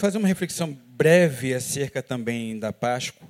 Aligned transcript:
é, 0.00 0.02
fazer 0.02 0.16
uma 0.16 0.28
reflexão 0.28 0.76
breve 0.96 1.52
acerca 1.52 2.02
também 2.02 2.58
da 2.58 2.72
Páscoa. 2.72 3.28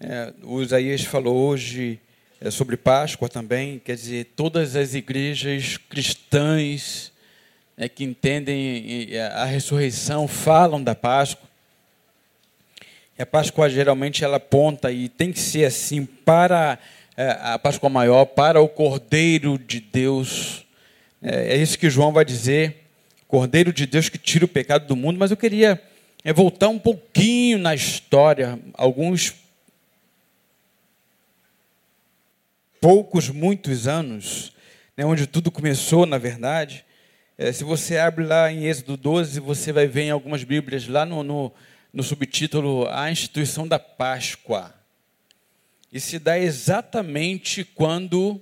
É, 0.00 0.32
o 0.44 0.62
Isaías 0.62 1.02
falou 1.02 1.36
hoje 1.36 1.98
é, 2.40 2.48
sobre 2.48 2.76
Páscoa 2.76 3.28
também, 3.28 3.80
quer 3.80 3.96
dizer, 3.96 4.32
todas 4.36 4.76
as 4.76 4.94
igrejas 4.94 5.76
cristãs 5.76 7.12
é, 7.76 7.88
que 7.88 8.04
entendem 8.04 9.08
a 9.34 9.44
ressurreição 9.44 10.28
falam 10.28 10.82
da 10.82 10.94
Páscoa. 10.94 11.48
E 13.18 13.22
a 13.22 13.26
Páscoa 13.26 13.68
geralmente 13.68 14.22
ela 14.22 14.36
aponta 14.36 14.92
e 14.92 15.08
tem 15.08 15.32
que 15.32 15.40
ser 15.40 15.64
assim 15.64 16.04
para 16.04 16.78
é, 17.16 17.36
a 17.42 17.58
Páscoa 17.58 17.90
maior, 17.90 18.24
para 18.26 18.60
o 18.60 18.68
Cordeiro 18.68 19.58
de 19.58 19.80
Deus. 19.80 20.64
É, 21.20 21.54
é 21.54 21.56
isso 21.56 21.76
que 21.76 21.90
João 21.90 22.12
vai 22.12 22.24
dizer, 22.24 22.87
Cordeiro 23.28 23.74
de 23.74 23.84
Deus 23.84 24.08
que 24.08 24.16
tira 24.16 24.46
o 24.46 24.48
pecado 24.48 24.86
do 24.86 24.96
mundo. 24.96 25.18
Mas 25.18 25.30
eu 25.30 25.36
queria 25.36 25.80
é, 26.24 26.32
voltar 26.32 26.68
um 26.68 26.78
pouquinho 26.78 27.58
na 27.58 27.74
história, 27.74 28.58
alguns 28.72 29.34
poucos, 32.80 33.28
muitos 33.28 33.86
anos, 33.86 34.52
né, 34.96 35.04
onde 35.04 35.26
tudo 35.26 35.50
começou, 35.50 36.06
na 36.06 36.16
verdade. 36.16 36.84
É, 37.36 37.52
se 37.52 37.64
você 37.64 37.98
abre 37.98 38.24
lá 38.24 38.50
em 38.50 38.64
Êxodo 38.64 38.96
12, 38.96 39.40
você 39.40 39.72
vai 39.72 39.86
ver 39.86 40.02
em 40.02 40.10
algumas 40.10 40.42
Bíblias, 40.42 40.88
lá 40.88 41.04
no, 41.04 41.22
no, 41.22 41.52
no 41.92 42.02
subtítulo 42.02 42.88
A 42.88 43.10
Instituição 43.10 43.68
da 43.68 43.78
Páscoa. 43.78 44.74
E 45.92 46.00
se 46.00 46.18
dá 46.18 46.38
exatamente 46.38 47.62
quando 47.62 48.40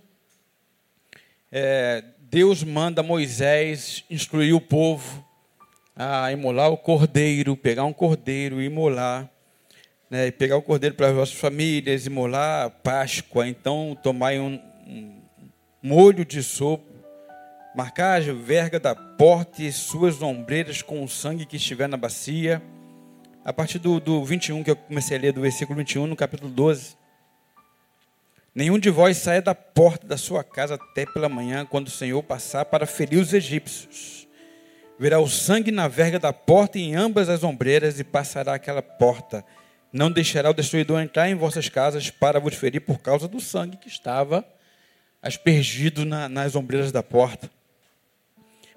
é, 1.50 2.04
Deus 2.28 2.64
manda 2.64 3.02
Moisés 3.02 4.04
instruir 4.10 4.54
o 4.54 4.60
povo 4.60 5.24
a 5.94 6.30
imolar 6.32 6.70
o 6.70 6.76
cordeiro, 6.76 7.56
pegar 7.56 7.84
um 7.84 7.92
cordeiro 7.92 8.60
e 8.60 8.66
imolar 8.66 9.30
né, 10.10 10.30
pegar 10.30 10.56
o 10.56 10.62
cordeiro 10.62 10.94
para 10.94 11.08
as 11.08 11.14
vossas 11.14 11.34
famílias, 11.34 12.06
imolar 12.06 12.66
a 12.66 12.70
Páscoa, 12.70 13.46
então 13.46 13.96
tomai 14.02 14.38
um, 14.38 14.60
um 14.86 15.22
molho 15.82 16.24
de 16.24 16.42
sopa, 16.42 16.84
marcar 17.76 18.20
a 18.20 18.32
verga 18.32 18.78
da 18.78 18.94
porta 18.94 19.62
e 19.62 19.72
suas 19.72 20.22
ombreiras 20.22 20.82
com 20.82 21.02
o 21.02 21.08
sangue 21.08 21.46
que 21.46 21.56
estiver 21.56 21.88
na 21.88 21.96
bacia. 21.96 22.62
A 23.44 23.52
partir 23.52 23.78
do, 23.78 24.00
do 24.00 24.24
21, 24.24 24.64
que 24.64 24.70
eu 24.70 24.76
comecei 24.76 25.16
a 25.16 25.20
ler, 25.20 25.32
do 25.32 25.40
versículo 25.40 25.78
21, 25.78 26.06
no 26.06 26.16
capítulo 26.16 26.50
12. 26.50 26.96
Nenhum 28.56 28.78
de 28.78 28.90
vós 28.90 29.18
saia 29.18 29.40
da 29.40 29.54
porta 29.54 30.04
da 30.04 30.16
sua 30.16 30.42
casa 30.42 30.74
até 30.74 31.06
pela 31.06 31.28
manhã, 31.28 31.64
quando 31.64 31.86
o 31.86 31.90
Senhor 31.90 32.20
passar 32.22 32.64
para 32.64 32.86
ferir 32.86 33.20
os 33.20 33.32
egípcios. 33.32 34.26
Verá 34.98 35.20
o 35.20 35.28
sangue 35.28 35.70
na 35.70 35.86
verga 35.86 36.18
da 36.18 36.32
porta 36.32 36.78
e 36.78 36.82
em 36.82 36.96
ambas 36.96 37.28
as 37.28 37.44
ombreiras, 37.44 38.00
e 38.00 38.04
passará 38.04 38.54
aquela 38.54 38.82
porta 38.82 39.44
não 39.96 40.10
deixará 40.10 40.50
o 40.50 40.54
destruidor 40.54 41.00
entrar 41.00 41.28
em 41.30 41.34
vossas 41.34 41.68
casas 41.68 42.10
para 42.10 42.38
vos 42.38 42.54
ferir 42.54 42.80
por 42.80 42.98
causa 42.98 43.26
do 43.26 43.40
sangue 43.40 43.78
que 43.78 43.88
estava 43.88 44.46
aspergido 45.22 46.04
na, 46.04 46.28
nas 46.28 46.54
ombreiras 46.54 46.92
da 46.92 47.02
porta. 47.02 47.50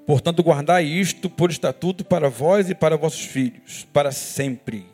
Portanto, 0.08 0.42
guardai 0.42 0.86
isto 0.86 1.30
por 1.30 1.52
estatuto 1.52 2.04
para 2.04 2.30
vós 2.30 2.70
e 2.70 2.76
para 2.76 2.98
vossos 2.98 3.22
filhos, 3.22 3.86
para 3.94 4.12
sempre. 4.12 4.86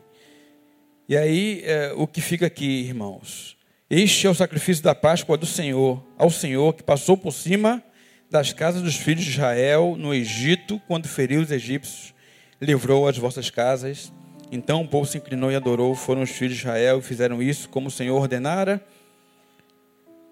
E 1.08 1.16
aí, 1.16 1.62
é, 1.64 1.92
o 1.94 2.06
que 2.06 2.20
fica 2.20 2.46
aqui, 2.46 2.66
irmãos? 2.66 3.55
Este 3.88 4.26
é 4.26 4.30
o 4.30 4.34
sacrifício 4.34 4.82
da 4.82 4.94
Páscoa 4.94 5.36
do 5.36 5.46
Senhor, 5.46 6.04
ao 6.18 6.30
Senhor 6.30 6.74
que 6.74 6.82
passou 6.82 7.16
por 7.16 7.32
cima 7.32 7.82
das 8.30 8.52
casas 8.52 8.82
dos 8.82 8.96
filhos 8.96 9.24
de 9.24 9.30
Israel 9.30 9.94
no 9.96 10.12
Egito, 10.12 10.80
quando 10.88 11.06
feriu 11.06 11.40
os 11.40 11.50
egípcios, 11.50 12.12
livrou 12.60 13.06
as 13.06 13.16
vossas 13.16 13.48
casas 13.48 14.12
então 14.50 14.82
o 14.82 14.88
povo 14.88 15.06
se 15.06 15.18
inclinou 15.18 15.50
e 15.50 15.56
adorou. 15.56 15.94
Foram 15.94 16.22
os 16.22 16.30
filhos 16.30 16.54
de 16.54 16.60
Israel 16.60 16.98
e 16.98 17.02
fizeram 17.02 17.42
isso 17.42 17.68
como 17.68 17.88
o 17.88 17.90
Senhor 17.90 18.16
ordenara. 18.16 18.84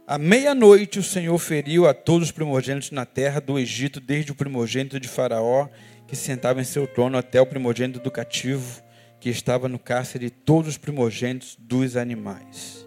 À 0.06 0.18
meia-noite 0.18 0.98
o 0.98 1.02
Senhor 1.02 1.36
feriu 1.38 1.88
a 1.88 1.94
todos 1.94 2.28
os 2.28 2.32
primogênitos 2.32 2.90
na 2.90 3.06
terra 3.06 3.40
do 3.40 3.58
Egito, 3.58 4.00
desde 4.00 4.32
o 4.32 4.34
primogênito 4.34 5.00
de 5.00 5.08
Faraó, 5.08 5.68
que 6.06 6.14
sentava 6.14 6.60
em 6.60 6.64
seu 6.64 6.86
trono, 6.86 7.16
até 7.16 7.40
o 7.40 7.46
primogênito 7.46 8.00
do 8.00 8.10
cativo, 8.10 8.82
que 9.18 9.30
estava 9.30 9.66
no 9.66 9.78
cárcere, 9.78 10.28
todos 10.28 10.72
os 10.72 10.78
primogênitos 10.78 11.56
dos 11.58 11.96
animais. 11.96 12.83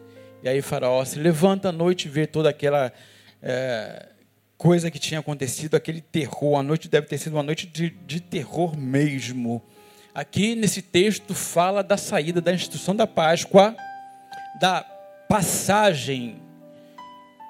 E 0.48 0.50
aí 0.50 0.62
Faraó 0.62 1.04
se 1.04 1.20
levanta 1.20 1.68
à 1.70 1.72
noite 1.74 2.06
e 2.06 2.10
vê 2.10 2.26
toda 2.26 2.50
aquela 2.50 2.94
é, 3.44 4.08
coisa 4.58 4.90
que 4.90 4.98
tinha 4.98 5.20
acontecido, 5.20 5.76
aquele 5.76 6.00
terror. 6.00 6.58
A 6.58 6.64
noite 6.64 6.88
deve 6.88 7.06
ter 7.06 7.18
sido 7.18 7.34
uma 7.34 7.44
noite 7.44 7.68
de, 7.68 7.90
de 7.90 8.22
terror 8.22 8.78
mesmo 8.78 9.62
aqui 10.18 10.56
nesse 10.56 10.82
texto 10.82 11.36
fala 11.36 11.84
da 11.84 11.96
saída 11.96 12.42
da 12.42 12.52
instituição 12.52 12.96
da 12.96 13.06
Páscoa, 13.06 13.76
da 14.60 14.82
passagem. 15.30 16.38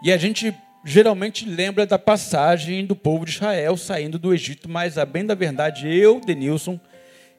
E 0.03 0.11
a 0.11 0.17
gente 0.17 0.53
geralmente 0.83 1.47
lembra 1.47 1.85
da 1.85 1.99
passagem 1.99 2.85
do 2.85 2.95
povo 2.95 3.25
de 3.25 3.31
Israel 3.31 3.77
saindo 3.77 4.19
do 4.19 4.33
Egito, 4.33 4.67
mas 4.67 4.97
a 4.97 5.05
bem 5.05 5.23
da 5.23 5.35
verdade, 5.35 5.87
eu, 5.87 6.19
Denilson, 6.19 6.79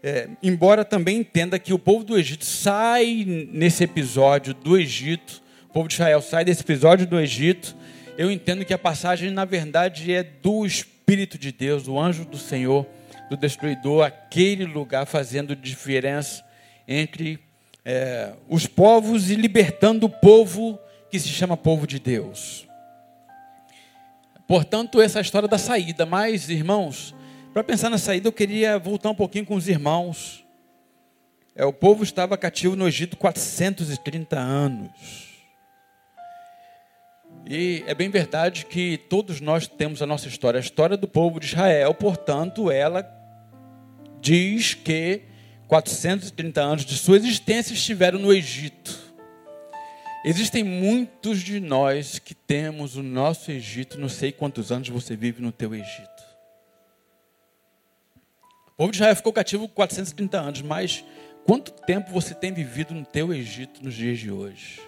é, 0.03 0.29
embora 0.43 0.83
também 0.85 1.19
entenda 1.19 1.59
que 1.59 1.75
o 1.75 1.79
povo 1.79 2.05
do 2.05 2.17
Egito 2.17 2.45
sai 2.47 3.25
nesse 3.53 3.85
episódio 3.85 4.55
do 4.55 4.79
Egito, 4.79 5.43
o 5.69 5.73
povo 5.73 5.87
de 5.87 5.95
Israel 5.95 6.23
sai 6.23 6.47
desse 6.47 6.62
episódio 6.62 7.06
do 7.06 7.21
Egito, 7.21 7.77
eu 8.17 8.31
entendo 8.31 8.65
que 8.65 8.73
a 8.73 8.79
passagem, 8.79 9.31
na 9.31 9.45
verdade, 9.45 10.15
é 10.15 10.23
do 10.23 10.65
Espírito 10.65 11.37
de 11.37 11.53
Deus, 11.53 11.87
o 11.87 12.01
anjo 12.01 12.25
do 12.25 12.39
Senhor, 12.39 12.87
do 13.29 13.37
destruidor, 13.37 14.07
aquele 14.07 14.65
lugar 14.65 15.05
fazendo 15.05 15.55
diferença 15.55 16.43
entre 16.89 17.39
é, 17.84 18.33
os 18.49 18.67
povos 18.67 19.31
e 19.31 19.34
libertando 19.34 20.07
o 20.07 20.11
povo 20.11 20.78
que 21.11 21.21
se 21.21 21.28
chama 21.28 21.55
povo 21.55 21.87
de 21.87 21.98
Deus. 21.98 22.66
Portanto, 24.47 25.03
essa 25.03 25.19
é 25.19 25.21
a 25.21 25.22
história 25.22 25.47
da 25.47 25.59
saída. 25.59 26.07
Mas, 26.07 26.48
irmãos, 26.48 27.15
para 27.53 27.63
pensar 27.63 27.91
na 27.91 27.98
saída, 27.98 28.27
eu 28.27 28.33
queria 28.33 28.78
voltar 28.78 29.10
um 29.10 29.15
pouquinho 29.15 29.45
com 29.45 29.54
os 29.54 29.69
irmãos. 29.69 30.42
É, 31.54 31.66
o 31.66 31.75
povo 31.75 32.03
estava 32.03 32.39
cativo 32.39 32.75
no 32.75 32.89
Egito 32.89 33.19
430 33.19 34.39
anos. 34.39 35.28
E 37.50 37.83
é 37.86 37.95
bem 37.95 38.10
verdade 38.10 38.66
que 38.66 38.98
todos 39.09 39.41
nós 39.41 39.66
temos 39.66 40.03
a 40.03 40.06
nossa 40.06 40.28
história, 40.28 40.59
a 40.59 40.60
história 40.60 40.98
do 40.98 41.09
povo 41.09 41.41
de 41.41 41.47
Israel, 41.47 41.95
portanto, 41.95 42.71
ela 42.71 43.10
diz 44.21 44.74
que 44.74 45.22
430 45.66 46.60
anos 46.60 46.84
de 46.84 46.95
sua 46.98 47.16
existência 47.16 47.72
estiveram 47.72 48.18
no 48.18 48.34
Egito. 48.34 48.98
Existem 50.27 50.62
muitos 50.62 51.41
de 51.41 51.59
nós 51.59 52.18
que 52.18 52.34
temos 52.34 52.97
o 52.97 53.03
nosso 53.03 53.51
Egito, 53.51 53.98
não 53.98 54.10
sei 54.10 54.30
quantos 54.30 54.71
anos 54.71 54.91
você 54.91 55.16
vive 55.16 55.41
no 55.41 55.51
teu 55.51 55.74
Egito. 55.74 56.22
O 58.66 58.77
povo 58.77 58.91
de 58.91 58.98
Israel 58.98 59.16
ficou 59.16 59.33
cativo 59.33 59.66
430 59.68 60.39
anos, 60.39 60.60
mas 60.60 61.03
quanto 61.47 61.72
tempo 61.72 62.12
você 62.12 62.34
tem 62.34 62.53
vivido 62.53 62.92
no 62.92 63.06
teu 63.06 63.33
Egito 63.33 63.83
nos 63.83 63.94
dias 63.94 64.18
de 64.18 64.30
hoje? 64.30 64.88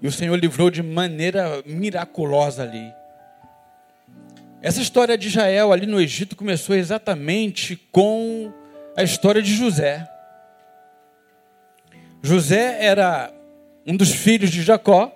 E 0.00 0.06
o 0.06 0.12
Senhor 0.12 0.36
livrou 0.36 0.70
de 0.70 0.82
maneira 0.82 1.62
miraculosa 1.66 2.62
ali. 2.62 2.92
Essa 4.60 4.80
história 4.80 5.16
de 5.16 5.28
Israel 5.28 5.72
ali 5.72 5.86
no 5.86 6.00
Egito 6.00 6.34
começou 6.34 6.74
exatamente 6.74 7.76
com 7.92 8.52
a 8.96 9.02
história 9.02 9.40
de 9.40 9.54
José. 9.54 10.08
José 12.22 12.84
era 12.84 13.32
um 13.86 13.96
dos 13.96 14.10
filhos 14.10 14.50
de 14.50 14.62
Jacó 14.62 15.14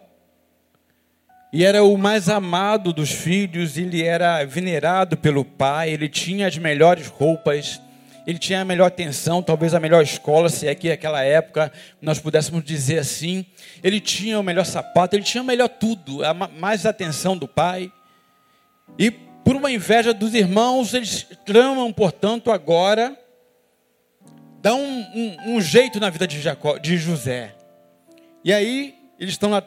e 1.52 1.64
era 1.64 1.82
o 1.82 1.98
mais 1.98 2.28
amado 2.28 2.92
dos 2.92 3.10
filhos, 3.10 3.76
ele 3.76 4.02
era 4.02 4.44
venerado 4.44 5.16
pelo 5.16 5.44
pai, 5.44 5.90
ele 5.90 6.08
tinha 6.08 6.46
as 6.46 6.56
melhores 6.56 7.08
roupas, 7.08 7.80
ele 8.26 8.38
tinha 8.38 8.60
a 8.60 8.64
melhor 8.64 8.86
atenção, 8.86 9.42
talvez 9.42 9.74
a 9.74 9.80
melhor 9.80 10.02
escola, 10.02 10.48
se 10.48 10.66
é 10.66 10.74
que 10.74 10.88
naquela 10.88 11.22
época 11.22 11.72
nós 12.00 12.18
pudéssemos 12.18 12.64
dizer 12.64 12.98
assim. 12.98 13.44
Ele 13.82 14.00
tinha 14.00 14.38
o 14.38 14.42
melhor 14.42 14.64
sapato, 14.64 15.16
ele 15.16 15.24
tinha 15.24 15.42
o 15.42 15.46
melhor 15.46 15.68
tudo, 15.68 16.24
a 16.24 16.32
mais 16.32 16.86
atenção 16.86 17.36
do 17.36 17.48
pai. 17.48 17.92
E 18.98 19.10
por 19.10 19.56
uma 19.56 19.70
inveja 19.70 20.14
dos 20.14 20.34
irmãos, 20.34 20.94
eles 20.94 21.26
tramam, 21.44 21.92
portanto, 21.92 22.50
agora, 22.50 23.16
dá 24.60 24.74
um, 24.74 25.00
um, 25.14 25.56
um 25.56 25.60
jeito 25.60 25.98
na 25.98 26.10
vida 26.10 26.26
de, 26.26 26.40
Jacó, 26.40 26.78
de 26.78 26.96
José. 26.96 27.54
E 28.44 28.52
aí, 28.52 28.94
eles 29.18 29.34
estão 29.34 29.50
lá 29.50 29.62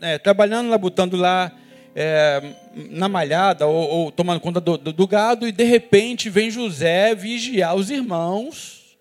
é, 0.00 0.18
trabalhando, 0.18 0.68
lá, 0.68 0.78
botando 0.78 1.16
lá 1.16 1.52
é, 1.94 2.42
na 2.90 3.08
malhada, 3.08 3.66
ou, 3.66 3.88
ou 3.88 4.12
tomando 4.12 4.40
conta 4.40 4.60
do, 4.60 4.76
do, 4.76 4.92
do 4.92 5.06
gado, 5.06 5.46
e 5.46 5.52
de 5.52 5.64
repente 5.64 6.30
vem 6.30 6.50
José 6.50 7.14
vigiar 7.14 7.74
os 7.74 7.90
irmãos. 7.90 8.98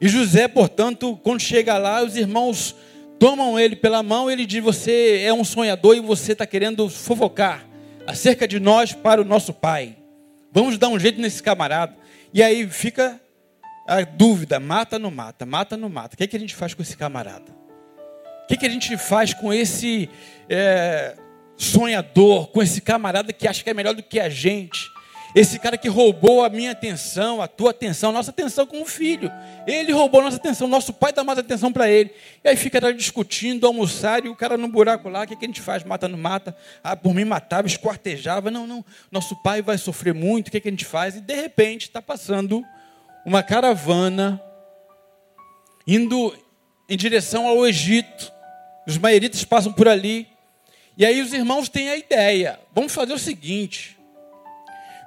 E 0.00 0.08
José, 0.08 0.46
portanto, 0.46 1.18
quando 1.22 1.40
chega 1.40 1.76
lá, 1.78 2.02
os 2.02 2.16
irmãos 2.16 2.74
tomam 3.18 3.58
ele 3.58 3.74
pela 3.74 4.02
mão, 4.02 4.30
ele 4.30 4.46
diz: 4.46 4.62
Você 4.62 5.22
é 5.24 5.32
um 5.32 5.44
sonhador 5.44 5.96
e 5.96 6.00
você 6.00 6.32
está 6.32 6.46
querendo 6.46 6.88
fofocar 6.88 7.66
acerca 8.06 8.46
de 8.46 8.60
nós 8.60 8.92
para 8.92 9.20
o 9.20 9.24
nosso 9.24 9.52
pai. 9.52 9.96
Vamos 10.52 10.78
dar 10.78 10.88
um 10.88 10.98
jeito 10.98 11.20
nesse 11.20 11.42
camarada. 11.42 11.94
E 12.32 12.42
aí 12.42 12.68
fica 12.68 13.20
a 13.86 14.02
dúvida: 14.02 14.60
mata 14.60 14.96
ou 14.96 15.00
não 15.00 15.10
mata? 15.10 15.44
Mata 15.44 15.74
ou 15.74 15.80
não 15.80 15.88
mata? 15.88 16.14
O 16.14 16.18
que, 16.18 16.24
é 16.24 16.26
que 16.26 16.36
a 16.36 16.40
gente 16.40 16.54
faz 16.54 16.74
com 16.74 16.82
esse 16.82 16.96
camarada? 16.96 17.50
O 18.44 18.46
que, 18.48 18.54
é 18.54 18.56
que 18.56 18.66
a 18.66 18.70
gente 18.70 18.96
faz 18.96 19.34
com 19.34 19.52
esse 19.52 20.08
é, 20.48 21.16
sonhador, 21.58 22.46
com 22.46 22.62
esse 22.62 22.80
camarada 22.80 23.32
que 23.32 23.46
acha 23.46 23.62
que 23.62 23.68
é 23.68 23.74
melhor 23.74 23.94
do 23.94 24.02
que 24.02 24.20
a 24.20 24.28
gente? 24.28 24.88
Esse 25.34 25.58
cara 25.58 25.76
que 25.76 25.88
roubou 25.88 26.42
a 26.42 26.48
minha 26.48 26.70
atenção, 26.70 27.42
a 27.42 27.46
tua 27.46 27.70
atenção, 27.70 28.10
a 28.10 28.12
nossa 28.12 28.30
atenção 28.30 28.66
como 28.66 28.86
filho. 28.86 29.30
Ele 29.66 29.92
roubou 29.92 30.20
a 30.20 30.24
nossa 30.24 30.38
atenção, 30.38 30.66
nosso 30.66 30.92
pai 30.92 31.12
dá 31.12 31.22
mais 31.22 31.38
atenção 31.38 31.70
para 31.70 31.88
ele. 31.88 32.10
E 32.42 32.48
aí 32.48 32.56
fica 32.56 32.80
discutindo, 32.94 33.66
almoçar, 33.66 34.24
e 34.24 34.28
o 34.28 34.34
cara 34.34 34.56
no 34.56 34.68
buraco 34.68 35.08
lá, 35.10 35.24
o 35.24 35.26
que, 35.26 35.36
que 35.36 35.44
a 35.44 35.48
gente 35.48 35.60
faz? 35.60 35.84
Mata, 35.84 36.08
não 36.08 36.18
mata? 36.18 36.56
Ah, 36.82 36.96
por 36.96 37.12
mim 37.12 37.24
matava, 37.24 37.66
esquartejava. 37.66 38.50
Não, 38.50 38.66
não, 38.66 38.84
nosso 39.12 39.36
pai 39.42 39.60
vai 39.60 39.76
sofrer 39.76 40.14
muito, 40.14 40.48
o 40.48 40.50
que, 40.50 40.60
que 40.60 40.68
a 40.68 40.70
gente 40.70 40.86
faz? 40.86 41.16
E 41.16 41.20
de 41.20 41.34
repente 41.34 41.82
está 41.82 42.00
passando 42.00 42.64
uma 43.24 43.42
caravana 43.42 44.42
indo 45.86 46.34
em 46.88 46.96
direção 46.96 47.46
ao 47.46 47.66
Egito. 47.66 48.32
Os 48.86 48.96
maeritas 48.96 49.44
passam 49.44 49.72
por 49.72 49.86
ali. 49.86 50.26
E 50.98 51.06
aí 51.06 51.22
os 51.22 51.32
irmãos 51.32 51.68
têm 51.68 51.88
a 51.88 51.96
ideia: 51.96 52.58
vamos 52.74 52.92
fazer 52.92 53.14
o 53.14 53.18
seguinte 53.18 53.98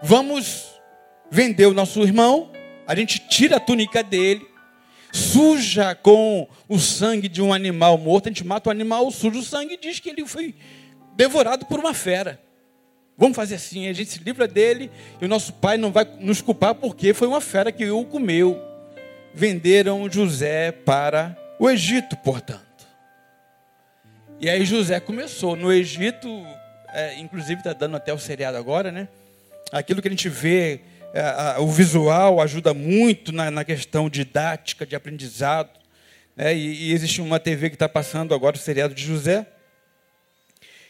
Vamos 0.01 0.81
vender 1.29 1.67
o 1.67 1.75
nosso 1.75 2.01
irmão, 2.01 2.49
a 2.87 2.95
gente 2.95 3.19
tira 3.19 3.57
a 3.57 3.59
túnica 3.59 4.01
dele, 4.01 4.43
suja 5.13 5.93
com 5.93 6.47
o 6.67 6.79
sangue 6.79 7.27
de 7.27 7.39
um 7.39 7.53
animal 7.53 7.99
morto, 7.99 8.27
a 8.27 8.31
gente 8.31 8.43
mata 8.43 8.69
o 8.69 8.71
animal, 8.71 9.11
suja 9.11 9.37
o 9.37 9.43
sangue 9.43 9.75
e 9.75 9.77
diz 9.77 9.99
que 9.99 10.09
ele 10.09 10.25
foi 10.25 10.55
devorado 11.15 11.67
por 11.67 11.79
uma 11.79 11.93
fera. 11.93 12.41
Vamos 13.15 13.35
fazer 13.35 13.55
assim, 13.55 13.87
a 13.87 13.93
gente 13.93 14.09
se 14.09 14.23
livra 14.23 14.47
dele 14.47 14.89
e 15.21 15.25
o 15.25 15.27
nosso 15.27 15.53
pai 15.53 15.77
não 15.77 15.91
vai 15.91 16.07
nos 16.19 16.41
culpar 16.41 16.73
porque 16.73 17.13
foi 17.13 17.27
uma 17.27 17.41
fera 17.41 17.71
que 17.71 17.87
o 17.91 18.03
comeu. 18.03 18.59
Venderam 19.35 20.09
José 20.11 20.71
para 20.71 21.37
o 21.59 21.69
Egito, 21.69 22.17
portanto. 22.17 22.70
E 24.41 24.49
aí 24.49 24.65
José 24.65 24.99
começou. 24.99 25.55
No 25.55 25.71
Egito, 25.71 26.27
é, 26.91 27.19
inclusive 27.19 27.59
está 27.59 27.73
dando 27.73 27.95
até 27.95 28.11
o 28.11 28.17
seriado 28.17 28.57
agora, 28.57 28.91
né? 28.91 29.07
aquilo 29.71 30.01
que 30.01 30.07
a 30.07 30.11
gente 30.11 30.27
vê, 30.27 30.81
é, 31.13 31.21
a, 31.21 31.57
o 31.59 31.67
visual 31.67 32.41
ajuda 32.41 32.73
muito 32.73 33.31
na, 33.31 33.51
na, 33.51 33.63
questão 33.63 34.09
didática, 34.09 34.83
de 34.83 34.95
aprendizado. 34.95 35.69
Né? 36.35 36.55
E, 36.55 36.89
e, 36.89 36.91
existe 36.91 37.21
uma 37.21 37.39
TV 37.39 37.69
que 37.69 37.75
está 37.75 37.87
passando 37.87 38.33
agora 38.33 38.55
o 38.55 38.59
seriado 38.59 38.95
de 38.95 39.03
José. 39.03 39.45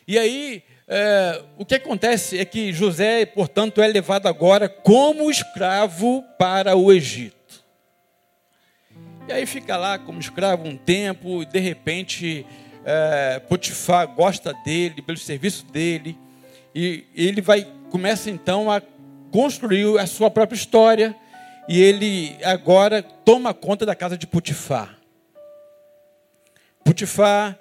E 0.08 0.18
aí, 0.18 0.64
é, 0.88 1.44
o 1.58 1.66
que 1.66 1.76
acontece 1.76 2.40
é 2.40 2.46
que 2.46 2.72
José, 2.72 3.26
portanto, 3.26 3.82
é 3.82 3.88
levado 3.88 4.28
agora 4.28 4.70
como 4.70 5.30
escravo 5.30 6.24
para 6.40 6.78
o 6.78 6.90
Egito. 6.90 7.66
E 9.28 9.34
aí 9.34 9.46
fica 9.46 9.76
lá 9.76 10.00
como 10.00 10.22
escravo 10.22 10.66
um 10.66 10.78
tempo, 10.78 11.44
e 11.44 11.46
de 11.46 11.60
repente 11.60 12.46
é, 12.86 13.40
Potifar 13.40 14.08
gosta 14.08 14.54
dele, 14.66 15.02
pelo 15.02 15.18
serviço 15.18 15.66
dele, 15.66 16.18
e 16.74 17.06
ele 17.16 17.42
vai 17.42 17.68
começa 17.92 18.30
então 18.30 18.72
a 18.72 18.82
construir 19.32 20.00
a 20.00 20.08
sua 20.08 20.32
própria 20.32 20.56
história. 20.56 21.16
E 21.68 21.80
ele 21.80 22.38
agora 22.44 23.04
toma 23.04 23.54
conta 23.54 23.86
da 23.86 23.96
casa 23.96 24.18
de 24.18 24.26
Putifar. 24.26 24.98
Putifar, 26.84 27.58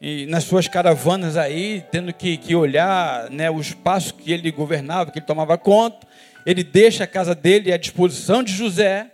e 0.00 0.24
nas 0.26 0.44
suas 0.44 0.68
caravanas 0.68 1.36
aí, 1.36 1.84
tendo 1.90 2.12
que, 2.12 2.36
que 2.36 2.54
olhar 2.54 3.28
né, 3.30 3.50
o 3.50 3.60
espaço 3.60 4.14
que 4.14 4.32
ele 4.32 4.50
governava, 4.50 5.10
que 5.10 5.18
ele 5.18 5.26
tomava 5.26 5.58
conta, 5.58 6.06
ele 6.46 6.62
deixa 6.62 7.04
a 7.04 7.06
casa 7.06 7.34
dele 7.34 7.72
à 7.72 7.76
disposição 7.76 8.42
de 8.42 8.52
José, 8.52 9.10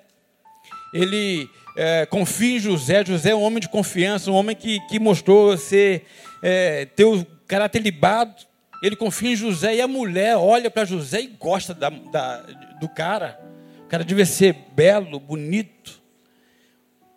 ele 0.92 1.48
é, 1.76 2.06
confia 2.06 2.56
em 2.56 2.58
José, 2.58 3.04
José 3.04 3.30
é 3.30 3.34
um 3.34 3.42
homem 3.42 3.60
de 3.60 3.68
confiança, 3.68 4.30
um 4.30 4.34
homem 4.34 4.56
que, 4.56 4.80
que 4.88 4.98
mostrou 4.98 5.56
ser, 5.58 6.06
é, 6.42 6.86
ter 6.86 7.04
o 7.04 7.24
caráter 7.46 7.80
libado, 7.80 8.34
ele 8.82 8.96
confia 8.96 9.32
em 9.32 9.36
José 9.36 9.76
e 9.76 9.80
a 9.80 9.88
mulher 9.88 10.36
olha 10.36 10.70
para 10.70 10.84
José 10.84 11.20
e 11.20 11.26
gosta 11.26 11.74
da, 11.74 11.90
da, 11.90 12.38
do 12.80 12.88
cara. 12.88 13.38
O 13.84 13.88
cara 13.88 14.04
deve 14.04 14.24
ser 14.24 14.54
belo, 14.74 15.20
bonito. 15.20 16.00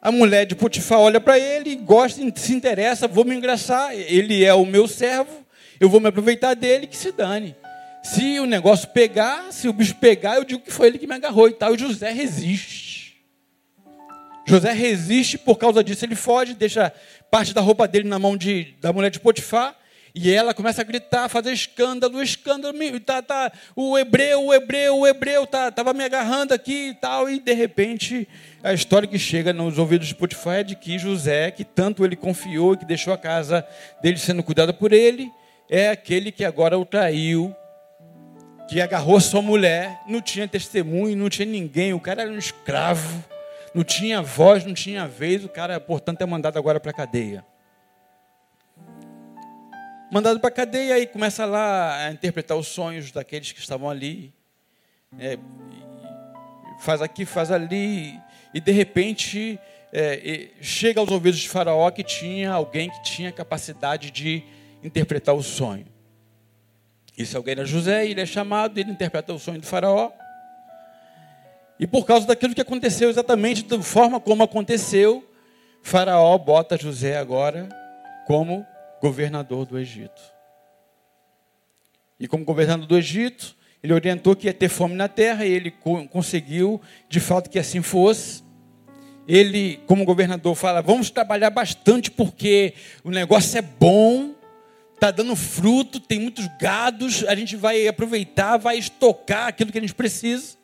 A 0.01 0.11
mulher 0.11 0.45
de 0.45 0.55
Potifar 0.55 0.99
olha 0.99 1.19
para 1.19 1.37
ele 1.37 1.71
e 1.71 1.75
gosta, 1.75 2.21
se 2.35 2.53
interessa, 2.53 3.07
vou 3.07 3.25
me 3.25 3.35
engraçar. 3.35 3.93
Ele 3.93 4.43
é 4.45 4.53
o 4.53 4.65
meu 4.65 4.87
servo, 4.87 5.45
eu 5.79 5.89
vou 5.89 5.99
me 5.99 6.07
aproveitar 6.07 6.53
dele, 6.53 6.87
que 6.87 6.95
se 6.95 7.11
dane. 7.11 7.55
Se 8.03 8.39
o 8.39 8.45
negócio 8.45 8.87
pegar, 8.89 9.51
se 9.51 9.67
o 9.67 9.73
bicho 9.73 9.95
pegar, 9.95 10.37
eu 10.37 10.45
digo 10.45 10.61
que 10.61 10.71
foi 10.71 10.87
ele 10.87 10.97
que 10.97 11.07
me 11.07 11.15
agarrou 11.15 11.49
e 11.49 11.53
tal. 11.53 11.75
E 11.75 11.77
José 11.77 12.11
resiste. 12.11 12.88
José 14.49 14.73
resiste, 14.73 15.37
por 15.37 15.57
causa 15.57 15.83
disso. 15.83 16.03
Ele 16.03 16.15
foge, 16.15 16.53
deixa 16.53 16.91
parte 17.29 17.53
da 17.53 17.61
roupa 17.61 17.87
dele 17.87 18.07
na 18.07 18.17
mão 18.17 18.35
de, 18.35 18.73
da 18.81 18.91
mulher 18.91 19.11
de 19.11 19.19
Potifar 19.19 19.75
e 20.13 20.31
ela 20.31 20.53
começa 20.53 20.81
a 20.81 20.83
gritar, 20.83 21.29
fazer 21.29 21.51
escândalo, 21.51 22.21
escândalo, 22.21 22.77
tá, 22.99 23.21
tá, 23.21 23.51
o 23.75 23.97
hebreu, 23.97 24.45
o 24.45 24.53
hebreu, 24.53 24.97
o 24.97 25.07
hebreu, 25.07 25.45
tá, 25.45 25.67
estava 25.67 25.93
me 25.93 26.03
agarrando 26.03 26.53
aqui 26.53 26.89
e 26.89 26.93
tal, 26.95 27.29
e 27.29 27.39
de 27.39 27.53
repente 27.53 28.27
a 28.63 28.73
história 28.73 29.07
que 29.07 29.19
chega 29.19 29.53
nos 29.53 29.77
ouvidos 29.77 30.07
de 30.07 30.15
Potifar 30.15 30.55
é 30.55 30.63
de 30.63 30.75
que 30.75 30.97
José, 30.97 31.51
que 31.51 31.63
tanto 31.63 32.03
ele 32.03 32.15
confiou 32.15 32.73
e 32.73 32.77
que 32.77 32.85
deixou 32.85 33.13
a 33.13 33.17
casa 33.17 33.65
dele 34.01 34.17
sendo 34.17 34.41
cuidada 34.41 34.73
por 34.73 34.91
ele, 34.91 35.31
é 35.69 35.89
aquele 35.89 36.31
que 36.31 36.43
agora 36.43 36.77
o 36.77 36.85
traiu, 36.85 37.55
que 38.67 38.81
agarrou 38.81 39.19
sua 39.19 39.41
mulher, 39.41 40.01
não 40.07 40.21
tinha 40.21 40.47
testemunho, 40.47 41.15
não 41.15 41.29
tinha 41.29 41.45
ninguém, 41.45 41.93
o 41.93 41.99
cara 41.99 42.23
era 42.23 42.31
um 42.31 42.37
escravo, 42.37 43.23
não 43.73 43.83
tinha 43.83 44.21
voz, 44.21 44.65
não 44.65 44.73
tinha 44.73 45.07
vez, 45.07 45.43
o 45.43 45.49
cara, 45.49 45.79
portanto, 45.79 46.21
é 46.21 46.25
mandado 46.25 46.57
agora 46.57 46.79
para 46.79 46.91
a 46.91 46.93
cadeia 46.93 47.45
mandado 50.11 50.39
para 50.39 50.49
a 50.49 50.51
cadeia 50.51 50.99
e 50.99 51.05
começa 51.05 51.45
lá 51.45 52.07
a 52.07 52.11
interpretar 52.11 52.57
os 52.57 52.67
sonhos 52.67 53.11
daqueles 53.11 53.51
que 53.51 53.59
estavam 53.59 53.89
ali. 53.89 54.33
É, 55.19 55.37
faz 56.79 57.01
aqui, 57.01 57.25
faz 57.25 57.51
ali, 57.51 58.19
e 58.53 58.59
de 58.59 58.71
repente 58.71 59.59
é, 59.91 60.49
chega 60.61 60.99
aos 60.99 61.09
ouvidos 61.09 61.39
de 61.39 61.49
Faraó 61.49 61.89
que 61.91 62.03
tinha 62.03 62.51
alguém 62.51 62.89
que 62.89 63.03
tinha 63.03 63.31
capacidade 63.31 64.11
de 64.11 64.43
interpretar 64.83 65.35
o 65.35 65.43
sonho. 65.43 65.85
Esse 67.17 67.35
alguém 67.35 67.51
era 67.53 67.65
José, 67.65 68.07
ele 68.07 68.21
é 68.21 68.25
chamado, 68.25 68.79
ele 68.79 68.91
interpreta 68.91 69.33
o 69.33 69.39
sonho 69.39 69.59
do 69.59 69.67
Faraó. 69.67 70.11
E 71.79 71.87
por 71.87 72.05
causa 72.05 72.27
daquilo 72.27 72.53
que 72.53 72.61
aconteceu 72.61 73.09
exatamente 73.09 73.63
da 73.63 73.81
forma 73.81 74.19
como 74.19 74.43
aconteceu, 74.43 75.23
Faraó 75.81 76.37
bota 76.37 76.77
José 76.77 77.17
agora 77.17 77.69
como 78.27 78.65
governador 79.01 79.65
do 79.65 79.79
Egito. 79.79 80.21
E 82.19 82.27
como 82.27 82.43
governador 82.43 82.85
do 82.85 82.97
Egito, 82.97 83.55
ele 83.81 83.93
orientou 83.93 84.35
que 84.35 84.47
ia 84.47 84.53
ter 84.53 84.67
fome 84.67 84.93
na 84.93 85.07
terra 85.07 85.45
e 85.45 85.51
ele 85.51 85.71
conseguiu, 86.11 86.81
de 87.07 87.21
fato, 87.21 87.49
que 87.49 87.57
assim 87.57 87.81
fosse. 87.81 88.43
Ele, 89.25 89.79
como 89.87 90.03
governador, 90.03 90.53
fala: 90.55 90.81
vamos 90.81 91.09
trabalhar 91.09 91.49
bastante 91.49 92.11
porque 92.11 92.73
o 93.05 93.09
negócio 93.09 93.57
é 93.57 93.61
bom, 93.61 94.35
está 94.95 95.11
dando 95.11 95.33
fruto, 95.33 95.97
tem 95.97 96.19
muitos 96.19 96.45
gados, 96.59 97.23
a 97.25 97.33
gente 97.35 97.55
vai 97.55 97.87
aproveitar, 97.87 98.57
vai 98.57 98.77
estocar 98.77 99.47
aquilo 99.47 99.71
que 99.71 99.77
a 99.77 99.81
gente 99.81 99.95
precisa. 99.95 100.58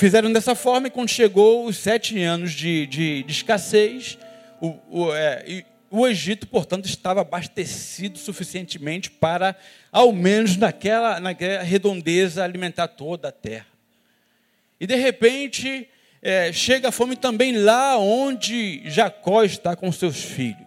Fizeram 0.00 0.32
dessa 0.32 0.54
forma 0.54 0.86
e 0.86 0.90
quando 0.90 1.10
chegou 1.10 1.66
os 1.66 1.76
sete 1.76 2.18
anos 2.22 2.52
de, 2.52 2.86
de, 2.86 3.22
de 3.22 3.32
escassez, 3.32 4.16
o, 4.58 4.78
o, 4.88 5.14
é, 5.14 5.62
o 5.90 6.08
Egito, 6.08 6.46
portanto, 6.46 6.86
estava 6.86 7.20
abastecido 7.20 8.18
suficientemente 8.18 9.10
para, 9.10 9.54
ao 9.92 10.10
menos 10.10 10.56
naquela, 10.56 11.20
naquela 11.20 11.62
redondeza, 11.62 12.42
alimentar 12.42 12.88
toda 12.88 13.28
a 13.28 13.32
terra. 13.32 13.66
E 14.80 14.86
de 14.86 14.94
repente, 14.94 15.86
é, 16.22 16.50
chega 16.50 16.88
a 16.88 16.92
fome 16.92 17.14
também 17.14 17.58
lá 17.58 17.98
onde 17.98 18.80
Jacó 18.86 19.44
está 19.44 19.76
com 19.76 19.92
seus 19.92 20.24
filhos. 20.24 20.66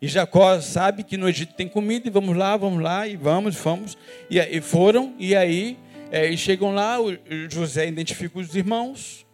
E 0.00 0.08
Jacó 0.08 0.58
sabe 0.58 1.02
que 1.02 1.18
no 1.18 1.28
Egito 1.28 1.52
tem 1.52 1.68
comida, 1.68 2.08
e 2.08 2.10
vamos 2.10 2.34
lá, 2.34 2.56
vamos 2.56 2.82
lá, 2.82 3.06
e 3.06 3.14
vamos, 3.14 3.54
vamos. 3.56 3.94
E, 4.30 4.38
e 4.38 4.62
foram, 4.62 5.14
e 5.18 5.36
aí 5.36 5.83
é, 6.10 6.28
e 6.28 6.36
chegam 6.36 6.74
lá, 6.74 7.00
o, 7.00 7.16
José 7.50 7.86
identifica 7.86 8.38
os 8.38 8.54
irmãos, 8.54 9.24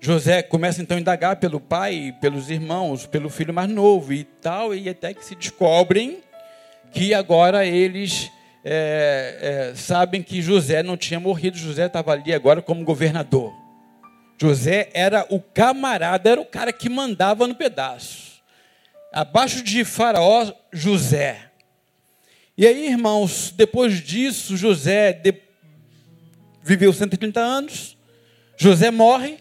José 0.00 0.42
começa 0.42 0.80
então 0.80 0.96
a 0.96 1.00
indagar 1.00 1.36
pelo 1.36 1.58
pai, 1.58 2.14
pelos 2.20 2.50
irmãos, 2.50 3.04
pelo 3.04 3.28
filho 3.28 3.52
mais 3.52 3.68
novo 3.68 4.12
e 4.12 4.22
tal, 4.22 4.74
e 4.74 4.88
até 4.88 5.12
que 5.12 5.24
se 5.24 5.34
descobrem 5.34 6.18
que 6.92 7.12
agora 7.12 7.66
eles 7.66 8.30
é, 8.64 9.70
é, 9.70 9.74
sabem 9.74 10.22
que 10.22 10.40
José 10.40 10.82
não 10.82 10.96
tinha 10.96 11.18
morrido, 11.18 11.56
José 11.56 11.86
estava 11.86 12.12
ali 12.12 12.32
agora 12.32 12.62
como 12.62 12.84
governador. 12.84 13.52
José 14.40 14.88
era 14.94 15.26
o 15.30 15.40
camarada, 15.40 16.30
era 16.30 16.40
o 16.40 16.46
cara 16.46 16.72
que 16.72 16.88
mandava 16.88 17.46
no 17.48 17.56
pedaço. 17.56 18.40
Abaixo 19.12 19.64
de 19.64 19.84
Faraó, 19.84 20.52
José. 20.72 21.47
E 22.60 22.66
aí, 22.66 22.88
irmãos, 22.88 23.54
depois 23.56 24.02
disso, 24.02 24.56
José, 24.56 25.12
de, 25.12 25.32
viveu 26.60 26.92
130 26.92 27.38
anos, 27.38 27.96
José 28.56 28.90
morre, 28.90 29.36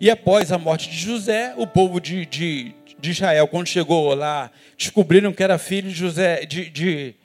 e 0.00 0.08
após 0.08 0.52
a 0.52 0.56
morte 0.56 0.88
de 0.88 0.96
José, 0.96 1.54
o 1.56 1.66
povo 1.66 2.00
de, 2.00 2.24
de, 2.24 2.72
de 3.00 3.10
Israel, 3.10 3.48
quando 3.48 3.66
chegou 3.66 4.14
lá, 4.14 4.48
descobriram 4.78 5.32
que 5.32 5.42
era 5.42 5.58
filho 5.58 5.88
de 5.88 5.96
José, 5.96 6.46
de, 6.46 6.70
de 6.70 7.16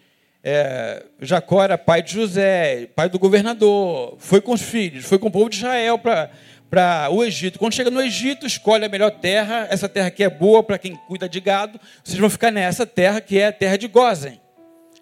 é, 0.43 1.05
Jacó 1.22 1.62
era 1.62 1.77
pai 1.77 2.01
de 2.01 2.12
José, 2.12 2.88
pai 2.96 3.08
do 3.10 3.19
governador, 3.19 4.15
foi 4.17 4.41
com 4.41 4.53
os 4.53 4.62
filhos, 4.63 5.05
foi 5.05 5.19
com 5.19 5.27
o 5.27 5.31
povo 5.31 5.51
de 5.51 5.58
Israel 5.58 6.00
para 6.00 7.10
o 7.12 7.24
Egito. 7.24 7.60
Quando 7.60 7.75
chega 7.75 7.91
no 7.91 8.01
Egito, 8.01 8.48
escolhe 8.48 8.86
a 8.86 8.89
melhor 8.89 9.12
terra, 9.12 9.67
essa 9.69 9.88
terra 9.88 10.08
aqui 10.08 10.24
é 10.24 10.29
boa 10.31 10.63
para 10.63 10.79
quem 10.79 10.96
cuida 10.96 11.29
de 11.29 11.39
gado, 11.39 11.79
vocês 12.03 12.17
vão 12.17 12.27
ficar 12.27 12.50
nessa 12.50 12.88
terra 12.88 13.22
que 13.22 13.38
é 13.38 13.46
a 13.46 13.53
terra 13.53 13.77
de 13.77 13.88
Gozen. 13.88 14.49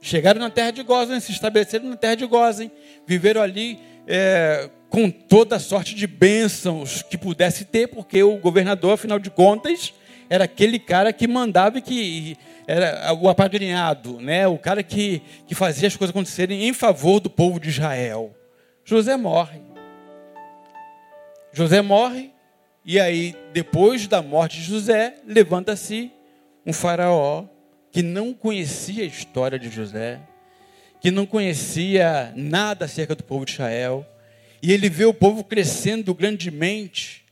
Chegaram 0.07 0.39
na 0.39 0.49
terra 0.49 0.71
de 0.71 0.83
Gozen, 0.83 1.19
se 1.19 1.33
estabeleceram 1.33 1.89
na 1.89 1.97
terra 1.97 2.15
de 2.15 2.25
Gozen, 2.25 2.71
viveram 3.05 3.41
ali 3.41 3.77
é, 4.07 4.69
com 4.89 5.11
toda 5.11 5.57
a 5.57 5.59
sorte 5.59 5.93
de 5.93 6.07
bênçãos 6.07 7.01
que 7.01 7.17
pudesse 7.17 7.65
ter, 7.65 7.87
porque 7.87 8.23
o 8.23 8.37
governador, 8.37 8.93
afinal 8.93 9.19
de 9.19 9.29
contas, 9.29 9.93
era 10.29 10.45
aquele 10.45 10.79
cara 10.79 11.11
que 11.11 11.27
mandava 11.27 11.79
e 11.79 11.81
que 11.81 12.37
era 12.65 13.13
o 13.15 13.27
apadrinhado, 13.27 14.21
né? 14.21 14.47
o 14.47 14.57
cara 14.57 14.81
que, 14.81 15.21
que 15.45 15.53
fazia 15.53 15.89
as 15.89 15.97
coisas 15.97 16.15
acontecerem 16.15 16.69
em 16.69 16.73
favor 16.73 17.19
do 17.19 17.29
povo 17.29 17.59
de 17.59 17.67
Israel. 17.67 18.33
José 18.85 19.17
morre. 19.17 19.59
José 21.51 21.81
morre, 21.81 22.31
e 22.85 22.97
aí, 22.97 23.35
depois 23.51 24.07
da 24.07 24.21
morte 24.21 24.55
de 24.55 24.63
José, 24.63 25.15
levanta-se 25.27 26.13
um 26.65 26.71
faraó 26.71 27.43
que 27.97 28.03
não 28.03 28.31
conhecia 28.31 29.01
a 29.01 29.07
história 29.07 29.57
de 29.57 29.71
José, 29.71 30.19
que 31.01 31.09
não 31.09 31.25
conhecia 31.25 32.31
nada 32.35 32.85
acerca 32.85 33.15
do 33.15 33.23
povo 33.23 33.43
de 33.43 33.53
Israel, 33.53 34.05
e 34.61 34.71
ele 34.71 34.87
vê 34.87 35.05
o 35.05 35.13
povo 35.15 35.43
crescendo 35.43 36.13
grandemente. 36.13 37.25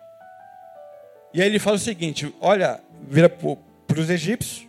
E 1.31 1.39
aí 1.39 1.47
ele 1.47 1.59
fala 1.59 1.75
o 1.75 1.79
seguinte: 1.79 2.33
olha, 2.41 2.81
vira 3.07 3.29
para 3.29 3.99
os 3.99 4.09
egípcios, 4.09 4.67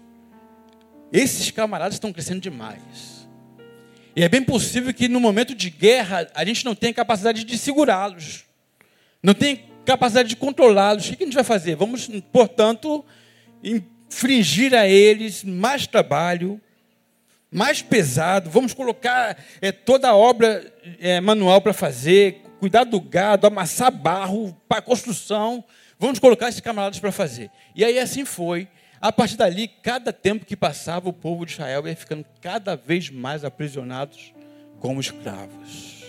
esses 1.10 1.50
camaradas 1.50 1.94
estão 1.94 2.12
crescendo 2.12 2.42
demais. 2.42 3.26
E 4.14 4.22
é 4.22 4.28
bem 4.28 4.42
possível 4.42 4.92
que 4.92 5.08
no 5.08 5.18
momento 5.18 5.54
de 5.54 5.70
guerra 5.70 6.28
a 6.34 6.44
gente 6.44 6.62
não 6.62 6.74
tenha 6.74 6.92
capacidade 6.92 7.42
de 7.42 7.56
segurá-los, 7.56 8.44
não 9.22 9.32
tenha 9.32 9.60
capacidade 9.86 10.28
de 10.28 10.36
controlá-los. 10.36 11.08
O 11.08 11.16
que 11.16 11.22
a 11.22 11.26
gente 11.26 11.34
vai 11.34 11.44
fazer? 11.44 11.74
Vamos, 11.74 12.06
portanto, 12.30 13.02
infringir 14.16 14.72
a 14.72 14.88
eles 14.88 15.44
mais 15.44 15.86
trabalho, 15.86 16.58
mais 17.52 17.82
pesado. 17.82 18.48
Vamos 18.48 18.72
colocar 18.72 19.36
é, 19.60 19.70
toda 19.70 20.08
a 20.08 20.16
obra 20.16 20.72
é, 20.98 21.20
manual 21.20 21.60
para 21.60 21.74
fazer, 21.74 22.40
cuidar 22.58 22.84
do 22.84 22.98
gado, 22.98 23.46
amassar 23.46 23.92
barro 23.92 24.56
para 24.66 24.80
construção. 24.80 25.62
Vamos 25.98 26.18
colocar 26.18 26.48
esses 26.48 26.62
camaradas 26.62 26.98
para 26.98 27.12
fazer. 27.12 27.50
E 27.74 27.84
aí 27.84 27.98
assim 27.98 28.24
foi. 28.24 28.66
A 28.98 29.12
partir 29.12 29.36
dali, 29.36 29.68
cada 29.68 30.14
tempo 30.14 30.46
que 30.46 30.56
passava, 30.56 31.10
o 31.10 31.12
povo 31.12 31.44
de 31.44 31.52
Israel 31.52 31.86
ia 31.86 31.94
ficando 31.94 32.24
cada 32.40 32.74
vez 32.74 33.10
mais 33.10 33.44
aprisionados 33.44 34.32
como 34.80 34.98
escravos. 34.98 36.06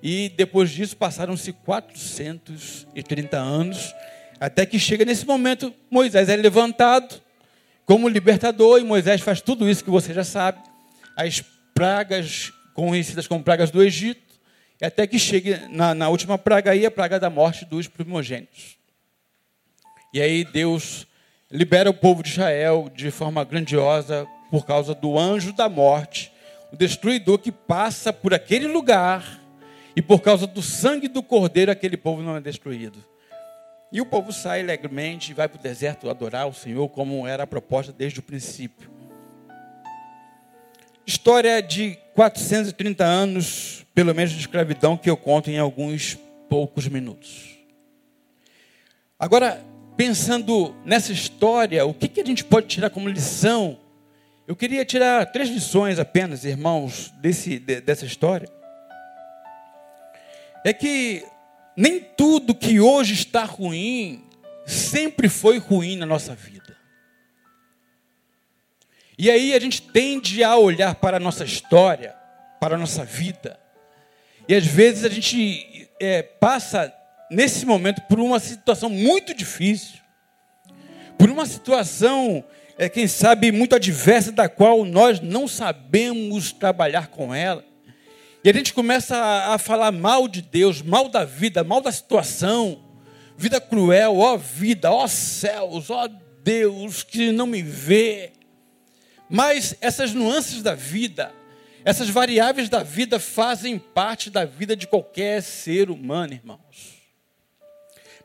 E 0.00 0.28
depois 0.36 0.70
disso 0.70 0.96
passaram-se 0.96 1.52
430 1.52 3.36
anos, 3.36 3.92
até 4.38 4.64
que 4.64 4.78
chega 4.78 5.04
nesse 5.04 5.26
momento, 5.26 5.74
Moisés 5.90 6.28
é 6.28 6.36
levantado 6.36 7.20
como 7.84 8.08
libertador, 8.08 8.80
e 8.80 8.84
Moisés 8.84 9.20
faz 9.20 9.40
tudo 9.40 9.68
isso 9.68 9.84
que 9.84 9.90
você 9.90 10.14
já 10.14 10.24
sabe, 10.24 10.58
as 11.16 11.42
pragas 11.74 12.52
conhecidas 12.74 13.26
como 13.26 13.42
pragas 13.42 13.70
do 13.70 13.82
Egito, 13.82 14.30
até 14.82 15.06
que 15.06 15.18
chegue 15.18 15.56
na, 15.68 15.94
na 15.94 16.08
última 16.08 16.38
praga 16.38 16.70
aí, 16.70 16.86
a 16.86 16.90
praga 16.90 17.20
da 17.20 17.28
morte 17.28 17.64
dos 17.64 17.86
primogênitos. 17.86 18.78
E 20.12 20.20
aí 20.20 20.44
Deus 20.44 21.06
libera 21.50 21.90
o 21.90 21.94
povo 21.94 22.22
de 22.22 22.30
Israel 22.30 22.90
de 22.94 23.10
forma 23.10 23.44
grandiosa 23.44 24.26
por 24.50 24.66
causa 24.66 24.94
do 24.94 25.18
anjo 25.18 25.52
da 25.52 25.68
morte, 25.68 26.32
o 26.72 26.76
destruidor 26.76 27.38
que 27.38 27.52
passa 27.52 28.12
por 28.12 28.32
aquele 28.32 28.66
lugar 28.66 29.40
e 29.94 30.02
por 30.02 30.20
causa 30.20 30.46
do 30.46 30.62
sangue 30.62 31.08
do 31.08 31.22
cordeiro 31.22 31.70
aquele 31.70 31.96
povo 31.96 32.22
não 32.22 32.36
é 32.36 32.40
destruído. 32.40 33.04
E 33.92 34.00
o 34.00 34.06
povo 34.06 34.32
sai 34.32 34.60
alegremente 34.60 35.30
e 35.30 35.34
vai 35.34 35.48
para 35.48 35.58
o 35.58 35.62
deserto 35.62 36.08
adorar 36.08 36.48
o 36.48 36.54
Senhor 36.54 36.88
como 36.90 37.26
era 37.26 37.42
a 37.42 37.46
proposta 37.46 37.92
desde 37.92 38.20
o 38.20 38.22
princípio. 38.22 38.88
História 41.04 41.60
de 41.60 41.98
430 42.14 43.04
anos, 43.04 43.84
pelo 43.92 44.14
menos 44.14 44.30
de 44.30 44.38
escravidão, 44.38 44.96
que 44.96 45.10
eu 45.10 45.16
conto 45.16 45.50
em 45.50 45.58
alguns 45.58 46.16
poucos 46.48 46.86
minutos. 46.86 47.58
Agora, 49.18 49.60
pensando 49.96 50.74
nessa 50.84 51.12
história, 51.12 51.84
o 51.84 51.92
que, 51.92 52.06
que 52.06 52.20
a 52.20 52.24
gente 52.24 52.44
pode 52.44 52.68
tirar 52.68 52.90
como 52.90 53.08
lição? 53.08 53.76
Eu 54.46 54.54
queria 54.54 54.84
tirar 54.84 55.26
três 55.26 55.48
lições 55.48 55.98
apenas, 55.98 56.44
irmãos, 56.44 57.12
desse, 57.20 57.58
dessa 57.58 58.06
história. 58.06 58.48
É 60.64 60.72
que 60.72 61.24
nem 61.76 62.00
tudo 62.00 62.54
que 62.54 62.80
hoje 62.80 63.14
está 63.14 63.44
ruim 63.44 64.24
sempre 64.66 65.28
foi 65.28 65.58
ruim 65.58 65.96
na 65.96 66.06
nossa 66.06 66.34
vida. 66.34 66.76
E 69.18 69.30
aí 69.30 69.52
a 69.52 69.60
gente 69.60 69.82
tende 69.82 70.42
a 70.42 70.56
olhar 70.56 70.94
para 70.94 71.18
a 71.18 71.20
nossa 71.20 71.44
história, 71.44 72.14
para 72.60 72.74
a 72.74 72.78
nossa 72.78 73.04
vida, 73.04 73.58
e 74.48 74.54
às 74.54 74.66
vezes 74.66 75.04
a 75.04 75.08
gente 75.08 75.88
é, 76.00 76.22
passa 76.22 76.92
nesse 77.30 77.64
momento, 77.64 78.02
por 78.02 78.18
uma 78.18 78.40
situação 78.40 78.90
muito 78.90 79.32
difícil, 79.32 80.00
por 81.16 81.30
uma 81.30 81.46
situação, 81.46 82.42
é, 82.76 82.88
quem 82.88 83.06
sabe, 83.06 83.52
muito 83.52 83.76
adversa, 83.76 84.32
da 84.32 84.48
qual 84.48 84.84
nós 84.84 85.20
não 85.20 85.46
sabemos 85.46 86.50
trabalhar 86.50 87.08
com 87.08 87.32
ela. 87.32 87.64
E 88.42 88.48
a 88.48 88.52
gente 88.52 88.72
começa 88.72 89.16
a, 89.16 89.54
a 89.54 89.58
falar 89.58 89.92
mal 89.92 90.26
de 90.26 90.40
Deus, 90.40 90.80
mal 90.80 91.08
da 91.08 91.24
vida, 91.24 91.62
mal 91.62 91.82
da 91.82 91.92
situação, 91.92 92.82
vida 93.36 93.60
cruel, 93.60 94.16
ó 94.16 94.36
vida, 94.38 94.90
ó 94.90 95.06
céus, 95.06 95.90
ó 95.90 96.08
Deus 96.42 97.02
que 97.02 97.32
não 97.32 97.46
me 97.46 97.62
vê. 97.62 98.32
Mas 99.28 99.76
essas 99.80 100.14
nuances 100.14 100.62
da 100.62 100.74
vida, 100.74 101.32
essas 101.84 102.08
variáveis 102.08 102.70
da 102.70 102.82
vida 102.82 103.20
fazem 103.20 103.78
parte 103.78 104.30
da 104.30 104.46
vida 104.46 104.74
de 104.74 104.86
qualquer 104.86 105.42
ser 105.42 105.90
humano, 105.90 106.32
irmãos. 106.32 107.00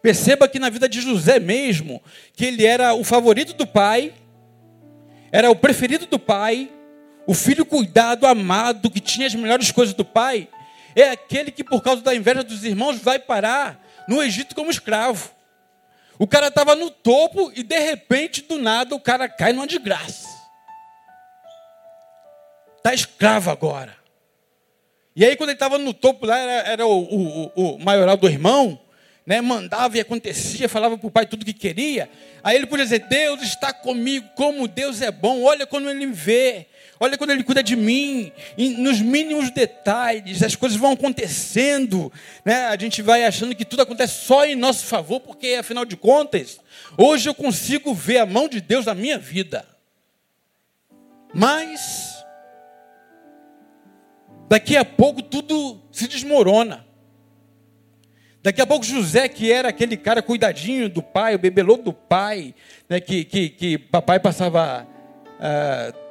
Perceba 0.01 0.47
que 0.47 0.59
na 0.59 0.69
vida 0.69 0.87
de 0.87 1.01
José 1.01 1.39
mesmo, 1.39 2.01
que 2.33 2.45
ele 2.45 2.65
era 2.65 2.93
o 2.93 3.03
favorito 3.03 3.53
do 3.53 3.67
pai, 3.67 4.13
era 5.29 5.51
o 5.51 5.55
preferido 5.55 6.05
do 6.05 6.17
pai, 6.17 6.71
o 7.27 7.33
filho 7.33 7.65
cuidado, 7.65 8.25
amado, 8.27 8.89
que 8.89 8.99
tinha 8.99 9.27
as 9.27 9.35
melhores 9.35 9.71
coisas 9.71 9.93
do 9.93 10.05
pai, 10.05 10.47
é 10.95 11.09
aquele 11.09 11.51
que 11.51 11.63
por 11.63 11.81
causa 11.81 12.01
da 12.01 12.15
inveja 12.15 12.43
dos 12.43 12.63
irmãos 12.63 12.99
vai 12.99 13.19
parar 13.19 13.83
no 14.07 14.21
Egito 14.23 14.55
como 14.55 14.71
escravo. 14.71 15.31
O 16.17 16.25
cara 16.25 16.47
estava 16.47 16.75
no 16.75 16.89
topo 16.89 17.51
e 17.55 17.63
de 17.63 17.77
repente, 17.79 18.41
do 18.41 18.57
nada, 18.57 18.95
o 18.95 18.99
cara 18.99 19.27
cai 19.27 19.51
numa 19.51 19.67
desgraça. 19.67 20.27
Está 22.77 22.93
escravo 22.93 23.49
agora. 23.51 23.95
E 25.15 25.25
aí, 25.25 25.35
quando 25.35 25.49
ele 25.49 25.55
estava 25.55 25.77
no 25.77 25.93
topo 25.93 26.25
lá, 26.25 26.37
era, 26.37 26.69
era 26.69 26.85
o, 26.85 27.01
o, 27.01 27.51
o, 27.55 27.79
maioral 27.79 28.15
do 28.15 28.27
irmão, 28.27 28.79
né, 29.25 29.41
mandava 29.41 29.97
e 29.97 30.01
acontecia, 30.01 30.69
falava 30.69 30.97
para 30.97 31.07
o 31.07 31.11
pai 31.11 31.25
tudo 31.25 31.41
o 31.41 31.45
que 31.45 31.53
queria. 31.53 32.09
Aí 32.43 32.55
ele 32.55 32.67
podia 32.67 32.85
dizer: 32.85 32.99
Deus 33.07 33.41
está 33.41 33.73
comigo, 33.73 34.29
como 34.35 34.67
Deus 34.67 35.01
é 35.01 35.11
bom. 35.11 35.43
Olha 35.43 35.65
quando 35.65 35.89
ele 35.89 36.05
me 36.05 36.11
vê, 36.11 36.67
olha 36.99 37.17
quando 37.17 37.31
ele 37.31 37.43
cuida 37.43 37.61
de 37.61 37.75
mim, 37.75 38.31
nos 38.77 39.01
mínimos 39.01 39.51
detalhes, 39.51 40.41
as 40.41 40.55
coisas 40.55 40.77
vão 40.77 40.93
acontecendo. 40.93 42.11
Né? 42.43 42.65
A 42.67 42.77
gente 42.77 43.01
vai 43.01 43.25
achando 43.25 43.55
que 43.55 43.65
tudo 43.65 43.81
acontece 43.81 44.25
só 44.25 44.45
em 44.45 44.55
nosso 44.55 44.85
favor, 44.85 45.19
porque 45.19 45.55
afinal 45.59 45.85
de 45.85 45.97
contas, 45.97 46.59
hoje 46.97 47.27
eu 47.27 47.33
consigo 47.33 47.93
ver 47.93 48.19
a 48.19 48.25
mão 48.25 48.47
de 48.47 48.61
Deus 48.61 48.85
na 48.85 48.93
minha 48.93 49.17
vida. 49.17 49.65
Mas, 51.33 52.23
daqui 54.47 54.77
a 54.77 54.85
pouco 54.85 55.21
tudo 55.21 55.81
se 55.91 56.07
desmorona. 56.07 56.85
Daqui 58.41 58.61
a 58.61 58.67
pouco 58.67 58.85
José, 58.85 59.27
que 59.27 59.51
era 59.51 59.69
aquele 59.69 59.97
cara 59.97 60.21
cuidadinho 60.21 60.87
do 60.87 61.01
pai, 61.01 61.33
o 61.33 61.39
bebelô 61.39 61.77
do 61.77 61.91
pai, 61.91 62.53
né, 62.87 62.99
que, 62.99 63.25
que, 63.25 63.49
que 63.49 63.77
papai 63.77 64.19
passava 64.19 64.87
uh, 65.39 66.04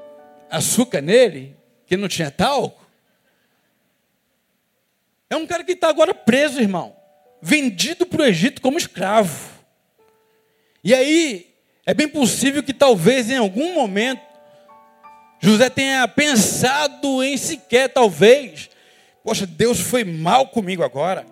açúcar 0.57 1.01
nele, 1.01 1.57
que 1.87 1.97
não 1.97 2.09
tinha 2.09 2.31
talco. 2.31 2.85
É 5.29 5.37
um 5.37 5.47
cara 5.47 5.65
que 5.65 5.73
está 5.73 5.89
agora 5.89 6.15
preso, 6.15 6.61
irmão. 6.61 6.95
Vendido 7.41 8.07
para 8.07 8.23
o 8.23 8.25
Egito 8.25 8.63
como 8.63 8.79
escravo. 8.79 9.51
E 10.83 10.95
aí, 10.95 11.55
é 11.85 11.93
bem 11.93 12.09
possível 12.09 12.63
que 12.63 12.73
talvez 12.73 13.31
em 13.31 13.37
algum 13.37 13.75
momento 13.75 14.23
José 15.41 15.69
tenha 15.69 16.07
pensado 16.09 17.23
em 17.23 17.37
sequer, 17.37 17.89
talvez, 17.89 18.71
Poxa, 19.25 19.47
Deus 19.47 19.81
foi 19.81 20.05
mal 20.05 20.49
comigo 20.49 20.83
agora. 20.83 21.27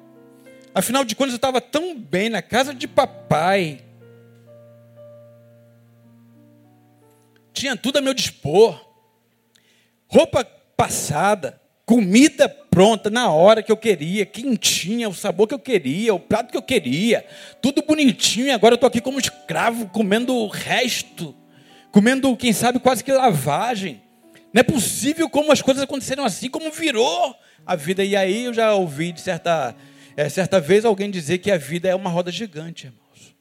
Afinal 0.74 1.04
de 1.04 1.14
contas, 1.14 1.34
eu 1.34 1.36
estava 1.36 1.60
tão 1.60 1.94
bem 1.94 2.30
na 2.30 2.40
casa 2.40 2.72
de 2.72 2.88
papai. 2.88 3.84
Tinha 7.52 7.76
tudo 7.76 7.98
a 7.98 8.00
meu 8.00 8.14
dispor. 8.14 8.91
Roupa 10.12 10.45
passada, 10.76 11.59
comida 11.87 12.47
pronta 12.47 13.09
na 13.09 13.31
hora 13.31 13.62
que 13.62 13.73
eu 13.73 13.76
queria, 13.78 14.26
quentinha, 14.26 15.09
o 15.09 15.14
sabor 15.14 15.49
que 15.49 15.54
eu 15.54 15.59
queria, 15.59 16.12
o 16.12 16.21
prato 16.21 16.50
que 16.50 16.57
eu 16.57 16.62
queria, 16.62 17.25
tudo 17.62 17.83
bonitinho, 17.83 18.54
agora 18.54 18.75
eu 18.75 18.76
estou 18.76 18.88
aqui 18.88 19.00
como 19.00 19.19
escravo, 19.19 19.88
comendo 19.88 20.35
o 20.35 20.49
resto, 20.49 21.35
comendo, 21.90 22.37
quem 22.37 22.52
sabe, 22.52 22.78
quase 22.78 23.02
que 23.02 23.11
lavagem. 23.11 24.02
Não 24.52 24.61
é 24.61 24.62
possível 24.62 25.31
como 25.31 25.50
as 25.50 25.62
coisas 25.62 25.83
aconteceram 25.83 26.26
assim, 26.26 26.50
como 26.50 26.71
virou 26.71 27.35
a 27.64 27.75
vida. 27.75 28.04
E 28.04 28.14
aí 28.14 28.45
eu 28.45 28.52
já 28.52 28.75
ouvi 28.75 29.12
de 29.12 29.21
certa, 29.23 29.75
é, 30.14 30.28
certa 30.28 30.61
vez 30.61 30.85
alguém 30.85 31.11
dizer 31.11 31.38
que 31.38 31.50
a 31.50 31.57
vida 31.57 31.88
é 31.88 31.95
uma 31.95 32.11
roda 32.11 32.31
gigante, 32.31 32.87
irmãos. 32.87 33.35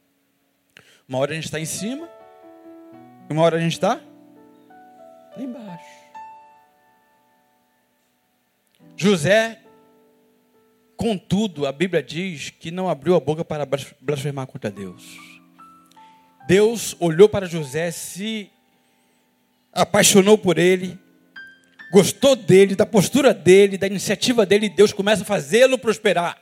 Uma 1.06 1.18
hora 1.18 1.34
a 1.34 1.36
gente 1.36 1.46
está 1.48 1.60
em 1.60 1.66
cima, 1.66 2.08
uma 3.30 3.42
hora 3.42 3.58
a 3.58 3.60
gente 3.60 3.74
está 3.74 4.00
embaixo. 5.38 6.01
José, 9.02 9.58
contudo, 10.96 11.66
a 11.66 11.72
Bíblia 11.72 12.04
diz 12.04 12.52
que 12.52 12.70
não 12.70 12.88
abriu 12.88 13.16
a 13.16 13.20
boca 13.20 13.44
para 13.44 13.68
blasfemar 14.00 14.46
contra 14.46 14.70
Deus. 14.70 15.18
Deus 16.48 16.96
olhou 17.00 17.28
para 17.28 17.48
José, 17.48 17.90
se 17.90 18.52
apaixonou 19.74 20.38
por 20.38 20.60
ele, 20.60 21.00
gostou 21.92 22.36
dele, 22.36 22.76
da 22.76 22.86
postura 22.86 23.34
dele, 23.34 23.76
da 23.76 23.88
iniciativa 23.88 24.46
dele, 24.46 24.68
e 24.68 24.70
Deus 24.70 24.94
começa 24.94 25.24
a 25.24 25.26
fazê-lo 25.26 25.80
prosperar. 25.80 26.38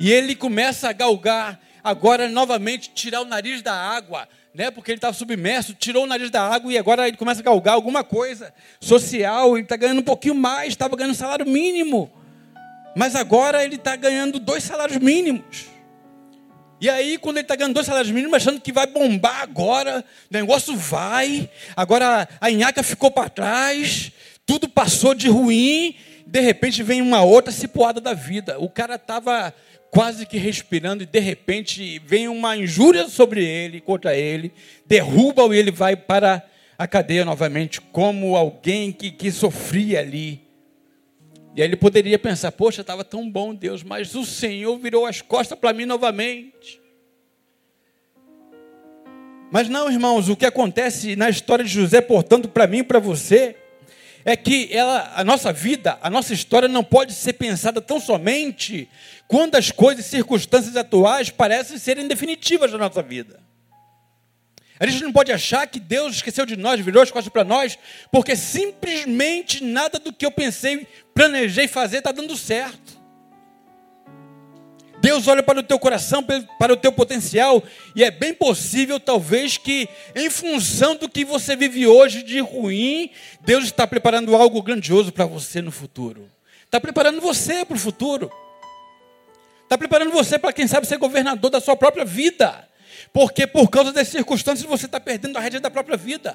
E 0.00 0.10
ele 0.10 0.34
começa 0.34 0.88
a 0.88 0.92
galgar, 0.94 1.60
agora 1.84 2.28
novamente 2.28 2.90
tirar 2.94 3.20
o 3.20 3.26
nariz 3.26 3.60
da 3.60 3.74
água, 3.74 4.26
né? 4.54 4.70
Porque 4.70 4.90
ele 4.90 4.96
estava 4.96 5.12
submerso, 5.12 5.74
tirou 5.74 6.04
o 6.04 6.06
nariz 6.06 6.30
da 6.30 6.42
água 6.42 6.72
e 6.72 6.78
agora 6.78 7.06
ele 7.06 7.18
começa 7.18 7.40
a 7.40 7.44
galgar 7.44 7.74
alguma 7.74 8.02
coisa 8.02 8.54
social, 8.80 9.56
ele 9.56 9.64
está 9.64 9.76
ganhando 9.76 10.00
um 10.00 10.04
pouquinho 10.04 10.34
mais, 10.34 10.68
estava 10.68 10.96
ganhando 10.96 11.14
salário 11.14 11.46
mínimo. 11.46 12.10
Mas 12.96 13.14
agora 13.14 13.62
ele 13.62 13.74
está 13.74 13.94
ganhando 13.96 14.38
dois 14.38 14.64
salários 14.64 14.96
mínimos. 14.98 15.66
E 16.80 16.88
aí, 16.88 17.18
quando 17.18 17.36
ele 17.36 17.44
está 17.44 17.56
ganhando 17.56 17.74
dois 17.74 17.86
salários 17.86 18.12
mínimos, 18.12 18.36
achando 18.36 18.60
que 18.60 18.72
vai 18.72 18.86
bombar 18.86 19.42
agora, 19.42 20.04
o 20.30 20.34
negócio 20.34 20.76
vai, 20.76 21.48
agora 21.76 22.28
a 22.40 22.50
Inhaca 22.50 22.82
ficou 22.82 23.10
para 23.10 23.28
trás, 23.28 24.12
tudo 24.46 24.68
passou 24.68 25.14
de 25.14 25.28
ruim, 25.28 25.96
de 26.26 26.40
repente 26.40 26.82
vem 26.82 27.00
uma 27.00 27.22
outra 27.22 27.52
cipoada 27.52 28.00
da 28.00 28.12
vida. 28.12 28.58
O 28.58 28.68
cara 28.68 28.96
estava 28.96 29.54
quase 29.94 30.26
que 30.26 30.36
respirando, 30.36 31.04
e 31.04 31.06
de 31.06 31.20
repente 31.20 32.00
vem 32.00 32.26
uma 32.26 32.56
injúria 32.56 33.08
sobre 33.08 33.44
ele, 33.44 33.80
contra 33.80 34.16
ele, 34.16 34.52
derruba-o 34.84 35.54
e 35.54 35.58
ele 35.58 35.70
vai 35.70 35.94
para 35.94 36.44
a 36.76 36.88
cadeia 36.88 37.24
novamente, 37.24 37.80
como 37.80 38.34
alguém 38.34 38.90
que, 38.90 39.12
que 39.12 39.30
sofria 39.30 40.00
ali. 40.00 40.42
E 41.54 41.62
aí 41.62 41.68
ele 41.68 41.76
poderia 41.76 42.18
pensar: 42.18 42.50
poxa, 42.50 42.80
estava 42.80 43.04
tão 43.04 43.30
bom 43.30 43.54
Deus, 43.54 43.84
mas 43.84 44.16
o 44.16 44.24
Senhor 44.24 44.76
virou 44.78 45.06
as 45.06 45.22
costas 45.22 45.56
para 45.56 45.72
mim 45.72 45.84
novamente. 45.84 46.82
Mas 49.52 49.68
não, 49.68 49.88
irmãos, 49.88 50.28
o 50.28 50.34
que 50.34 50.44
acontece 50.44 51.14
na 51.14 51.30
história 51.30 51.64
de 51.64 51.70
José, 51.70 52.00
portanto, 52.00 52.48
para 52.48 52.66
mim 52.66 52.78
e 52.78 52.82
para 52.82 52.98
você, 52.98 53.54
é 54.24 54.36
que 54.36 54.68
ela, 54.72 55.12
a 55.14 55.22
nossa 55.22 55.52
vida, 55.52 55.98
a 56.00 56.08
nossa 56.08 56.32
história 56.32 56.68
não 56.68 56.82
pode 56.82 57.12
ser 57.12 57.34
pensada 57.34 57.80
tão 57.80 58.00
somente 58.00 58.88
quando 59.28 59.56
as 59.56 59.70
coisas 59.70 60.06
e 60.06 60.08
circunstâncias 60.08 60.76
atuais 60.76 61.30
parecem 61.30 61.78
serem 61.78 62.08
definitivas 62.08 62.72
na 62.72 62.78
nossa 62.78 63.02
vida. 63.02 63.44
A 64.78 64.86
gente 64.86 65.04
não 65.04 65.12
pode 65.12 65.30
achar 65.30 65.66
que 65.66 65.78
Deus 65.78 66.16
esqueceu 66.16 66.44
de 66.44 66.56
nós, 66.56 66.80
virou 66.80 67.02
as 67.02 67.10
costas 67.10 67.32
para 67.32 67.44
nós, 67.44 67.78
porque 68.10 68.34
simplesmente 68.34 69.62
nada 69.62 69.98
do 69.98 70.12
que 70.12 70.26
eu 70.26 70.32
pensei, 70.32 70.86
planejei 71.14 71.68
fazer 71.68 71.98
está 71.98 72.10
dando 72.10 72.36
certo. 72.36 72.83
Deus 75.04 75.28
olha 75.28 75.42
para 75.42 75.60
o 75.60 75.62
teu 75.62 75.78
coração, 75.78 76.24
para 76.58 76.72
o 76.72 76.76
teu 76.78 76.90
potencial, 76.90 77.62
e 77.94 78.02
é 78.02 78.10
bem 78.10 78.32
possível, 78.32 78.98
talvez, 78.98 79.58
que 79.58 79.86
em 80.16 80.30
função 80.30 80.96
do 80.96 81.10
que 81.10 81.26
você 81.26 81.54
vive 81.54 81.86
hoje 81.86 82.22
de 82.22 82.40
ruim, 82.40 83.10
Deus 83.42 83.64
está 83.64 83.86
preparando 83.86 84.34
algo 84.34 84.62
grandioso 84.62 85.12
para 85.12 85.26
você 85.26 85.60
no 85.60 85.70
futuro. 85.70 86.26
Está 86.64 86.80
preparando 86.80 87.20
você 87.20 87.66
para 87.66 87.76
o 87.76 87.78
futuro. 87.78 88.32
Está 89.64 89.76
preparando 89.76 90.10
você 90.10 90.38
para, 90.38 90.54
quem 90.54 90.66
sabe, 90.66 90.86
ser 90.86 90.96
governador 90.96 91.50
da 91.50 91.60
sua 91.60 91.76
própria 91.76 92.06
vida. 92.06 92.66
Porque 93.12 93.46
por 93.46 93.68
causa 93.68 93.92
das 93.92 94.08
circunstâncias 94.08 94.66
você 94.66 94.86
está 94.86 94.98
perdendo 94.98 95.36
a 95.36 95.40
rédea 95.42 95.60
da 95.60 95.70
própria 95.70 95.98
vida. 95.98 96.34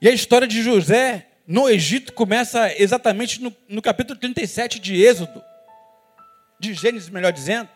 E 0.00 0.08
a 0.08 0.12
história 0.12 0.48
de 0.48 0.62
José 0.62 1.27
no 1.48 1.66
Egito 1.66 2.12
começa 2.12 2.70
exatamente 2.78 3.40
no, 3.40 3.56
no 3.66 3.80
capítulo 3.80 4.20
37 4.20 4.78
de 4.78 5.02
Êxodo, 5.02 5.42
de 6.60 6.74
Gênesis, 6.74 7.08
melhor 7.08 7.32
dizendo. 7.32 7.70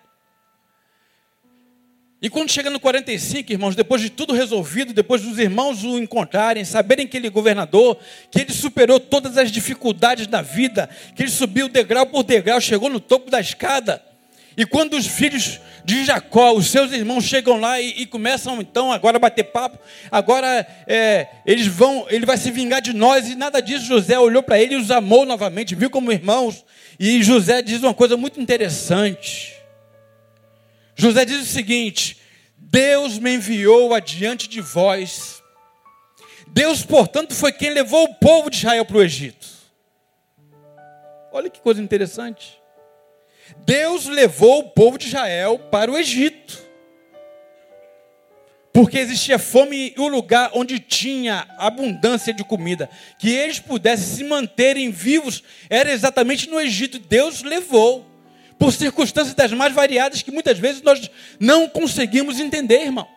E 2.20 2.28
quando 2.28 2.50
chega 2.50 2.68
no 2.68 2.78
45, 2.78 3.50
irmãos, 3.50 3.74
depois 3.74 4.02
de 4.02 4.10
tudo 4.10 4.34
resolvido, 4.34 4.92
depois 4.92 5.22
dos 5.22 5.38
irmãos 5.38 5.82
o 5.84 5.98
encontrarem, 5.98 6.66
saberem 6.66 7.06
que 7.08 7.16
ele 7.16 7.28
é 7.28 7.30
governador, 7.30 7.98
que 8.30 8.42
ele 8.42 8.52
superou 8.52 9.00
todas 9.00 9.38
as 9.38 9.50
dificuldades 9.50 10.26
da 10.26 10.42
vida, 10.42 10.90
que 11.16 11.22
ele 11.22 11.30
subiu 11.30 11.66
degrau 11.66 12.04
por 12.04 12.22
degrau, 12.22 12.60
chegou 12.60 12.90
no 12.90 13.00
topo 13.00 13.30
da 13.30 13.40
escada, 13.40 14.04
e 14.56 14.66
quando 14.66 14.94
os 14.94 15.06
filhos 15.06 15.60
de 15.84 16.04
Jacó, 16.04 16.52
os 16.52 16.68
seus 16.68 16.92
irmãos 16.92 17.24
chegam 17.24 17.58
lá 17.58 17.80
e, 17.80 18.02
e 18.02 18.06
começam 18.06 18.60
então 18.60 18.92
agora 18.92 19.16
a 19.16 19.20
bater 19.20 19.44
papo, 19.44 19.78
agora 20.10 20.66
é, 20.86 21.28
eles 21.46 21.66
vão, 21.66 22.06
ele 22.08 22.26
vai 22.26 22.36
se 22.36 22.50
vingar 22.50 22.80
de 22.80 22.92
nós 22.92 23.28
e 23.28 23.34
nada 23.34 23.60
disso. 23.60 23.86
José 23.86 24.18
olhou 24.18 24.42
para 24.42 24.60
ele 24.60 24.74
e 24.74 24.78
os 24.78 24.90
amou 24.90 25.24
novamente, 25.24 25.74
viu 25.74 25.90
como 25.90 26.12
irmãos. 26.12 26.64
E 27.00 27.22
José 27.22 27.62
diz 27.62 27.82
uma 27.82 27.94
coisa 27.94 28.16
muito 28.16 28.40
interessante. 28.40 29.54
José 30.94 31.24
diz 31.24 31.40
o 31.42 31.46
seguinte: 31.46 32.18
Deus 32.56 33.18
me 33.18 33.34
enviou 33.34 33.94
adiante 33.94 34.48
de 34.48 34.60
vós. 34.60 35.42
Deus, 36.48 36.84
portanto, 36.84 37.34
foi 37.34 37.50
quem 37.50 37.70
levou 37.70 38.04
o 38.04 38.14
povo 38.14 38.50
de 38.50 38.58
Israel 38.58 38.84
para 38.84 38.98
o 38.98 39.02
Egito. 39.02 39.48
Olha 41.32 41.48
que 41.48 41.60
coisa 41.60 41.80
interessante. 41.80 42.61
Deus 43.64 44.06
levou 44.06 44.60
o 44.60 44.70
povo 44.70 44.98
de 44.98 45.06
Israel 45.06 45.58
para 45.70 45.90
o 45.90 45.96
Egito. 45.96 46.60
Porque 48.72 48.98
existia 48.98 49.38
fome 49.38 49.94
e 49.96 50.00
o 50.00 50.08
lugar 50.08 50.50
onde 50.54 50.78
tinha 50.78 51.46
abundância 51.58 52.32
de 52.32 52.42
comida, 52.42 52.88
que 53.18 53.30
eles 53.30 53.58
pudessem 53.58 54.16
se 54.16 54.24
manterem 54.24 54.90
vivos, 54.90 55.42
era 55.68 55.92
exatamente 55.92 56.48
no 56.48 56.58
Egito. 56.58 56.98
Deus 56.98 57.42
levou, 57.42 58.06
por 58.58 58.72
circunstâncias 58.72 59.34
das 59.34 59.52
mais 59.52 59.74
variadas 59.74 60.22
que 60.22 60.30
muitas 60.30 60.58
vezes 60.58 60.82
nós 60.82 61.10
não 61.38 61.68
conseguimos 61.68 62.38
entender, 62.40 62.84
irmãos. 62.84 63.08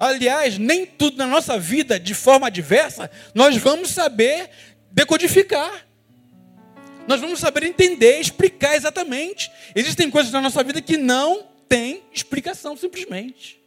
Aliás, 0.00 0.58
nem 0.58 0.84
tudo 0.84 1.16
na 1.16 1.26
nossa 1.26 1.58
vida, 1.58 2.00
de 2.00 2.14
forma 2.14 2.46
adversa, 2.48 3.10
nós 3.34 3.56
vamos 3.56 3.90
saber 3.90 4.50
decodificar 4.90 5.86
nós 7.08 7.20
vamos 7.20 7.38
saber 7.38 7.64
entender, 7.64 8.20
explicar 8.20 8.74
exatamente. 8.76 9.50
Existem 9.74 10.10
coisas 10.10 10.32
na 10.32 10.40
nossa 10.40 10.62
vida 10.64 10.80
que 10.82 10.96
não 10.96 11.46
têm 11.68 12.02
explicação, 12.12 12.76
simplesmente. 12.76 13.60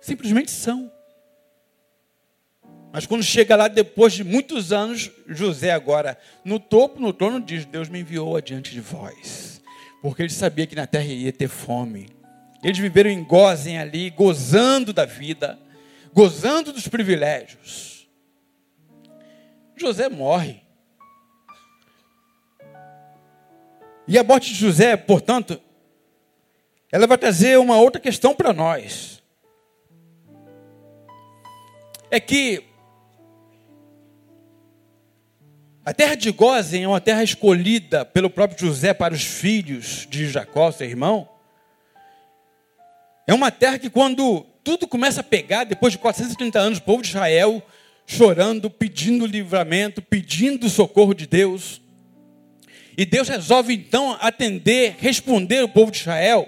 Simplesmente 0.00 0.50
são. 0.50 0.90
Mas 2.92 3.06
quando 3.06 3.22
chega 3.22 3.54
lá, 3.54 3.68
depois 3.68 4.12
de 4.12 4.24
muitos 4.24 4.72
anos, 4.72 5.10
José 5.28 5.70
agora, 5.70 6.18
no 6.44 6.58
topo, 6.58 7.00
no 7.00 7.12
trono, 7.12 7.40
diz: 7.40 7.64
Deus 7.64 7.88
me 7.88 8.00
enviou 8.00 8.36
adiante 8.36 8.72
de 8.72 8.80
vós. 8.80 9.62
Porque 10.02 10.22
ele 10.22 10.30
sabia 10.30 10.66
que 10.66 10.74
na 10.74 10.86
terra 10.86 11.04
ia 11.04 11.32
ter 11.32 11.48
fome. 11.48 12.08
Eles 12.62 12.78
viveram 12.78 13.10
em 13.10 13.22
gozem 13.22 13.78
ali, 13.78 14.10
gozando 14.10 14.92
da 14.92 15.04
vida, 15.04 15.58
gozando 16.12 16.72
dos 16.72 16.88
privilégios. 16.88 18.08
José 19.76 20.08
morre. 20.08 20.60
E 24.10 24.18
a 24.18 24.24
morte 24.24 24.52
de 24.52 24.58
José, 24.58 24.96
portanto, 24.96 25.60
ela 26.90 27.06
vai 27.06 27.16
trazer 27.16 27.56
uma 27.60 27.76
outra 27.76 28.00
questão 28.00 28.34
para 28.34 28.52
nós. 28.52 29.22
É 32.10 32.18
que 32.18 32.64
a 35.84 35.94
terra 35.94 36.16
de 36.16 36.32
Gozen 36.32 36.82
é 36.82 36.88
uma 36.88 37.00
terra 37.00 37.22
escolhida 37.22 38.04
pelo 38.04 38.28
próprio 38.28 38.58
José 38.58 38.92
para 38.92 39.14
os 39.14 39.22
filhos 39.22 40.08
de 40.10 40.28
Jacó, 40.28 40.72
seu 40.72 40.88
irmão. 40.88 41.28
É 43.28 43.32
uma 43.32 43.52
terra 43.52 43.78
que, 43.78 43.88
quando 43.88 44.44
tudo 44.64 44.88
começa 44.88 45.20
a 45.20 45.22
pegar, 45.22 45.62
depois 45.62 45.92
de 45.92 46.00
430 46.00 46.58
anos, 46.58 46.78
o 46.80 46.82
povo 46.82 47.00
de 47.00 47.10
Israel 47.10 47.62
chorando, 48.04 48.68
pedindo 48.68 49.24
livramento, 49.24 50.02
pedindo 50.02 50.68
socorro 50.68 51.14
de 51.14 51.28
Deus. 51.28 51.80
E 53.00 53.06
Deus 53.06 53.30
resolve 53.30 53.72
então 53.72 54.14
atender, 54.20 54.94
responder 54.98 55.64
o 55.64 55.68
povo 55.70 55.90
de 55.90 56.00
Israel. 56.00 56.46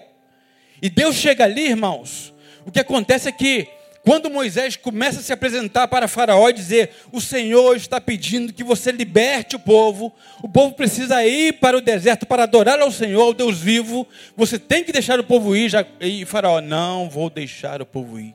E 0.82 0.90
Deus 0.90 1.16
chega 1.16 1.44
ali, 1.44 1.68
irmãos. 1.68 2.30
O 2.66 2.70
que 2.70 2.78
acontece 2.78 3.26
é 3.26 3.32
que 3.32 3.66
quando 4.04 4.28
Moisés 4.28 4.76
começa 4.76 5.20
a 5.20 5.22
se 5.22 5.32
apresentar 5.32 5.88
para 5.88 6.06
Faraó 6.06 6.50
e 6.50 6.52
dizer: 6.52 6.90
O 7.10 7.22
Senhor 7.22 7.74
está 7.74 7.98
pedindo 7.98 8.52
que 8.52 8.62
você 8.62 8.92
liberte 8.92 9.56
o 9.56 9.58
povo, 9.58 10.14
o 10.42 10.48
povo 10.48 10.74
precisa 10.74 11.24
ir 11.24 11.54
para 11.54 11.78
o 11.78 11.80
deserto 11.80 12.26
para 12.26 12.42
adorar 12.42 12.78
ao 12.80 12.92
Senhor, 12.92 13.22
ao 13.22 13.32
Deus 13.32 13.58
vivo, 13.58 14.06
você 14.36 14.58
tem 14.58 14.84
que 14.84 14.92
deixar 14.92 15.18
o 15.18 15.24
povo 15.24 15.56
ir. 15.56 15.72
E 16.02 16.26
Faraó: 16.26 16.60
Não 16.60 17.08
vou 17.08 17.30
deixar 17.30 17.80
o 17.80 17.86
povo 17.86 18.20
ir. 18.20 18.34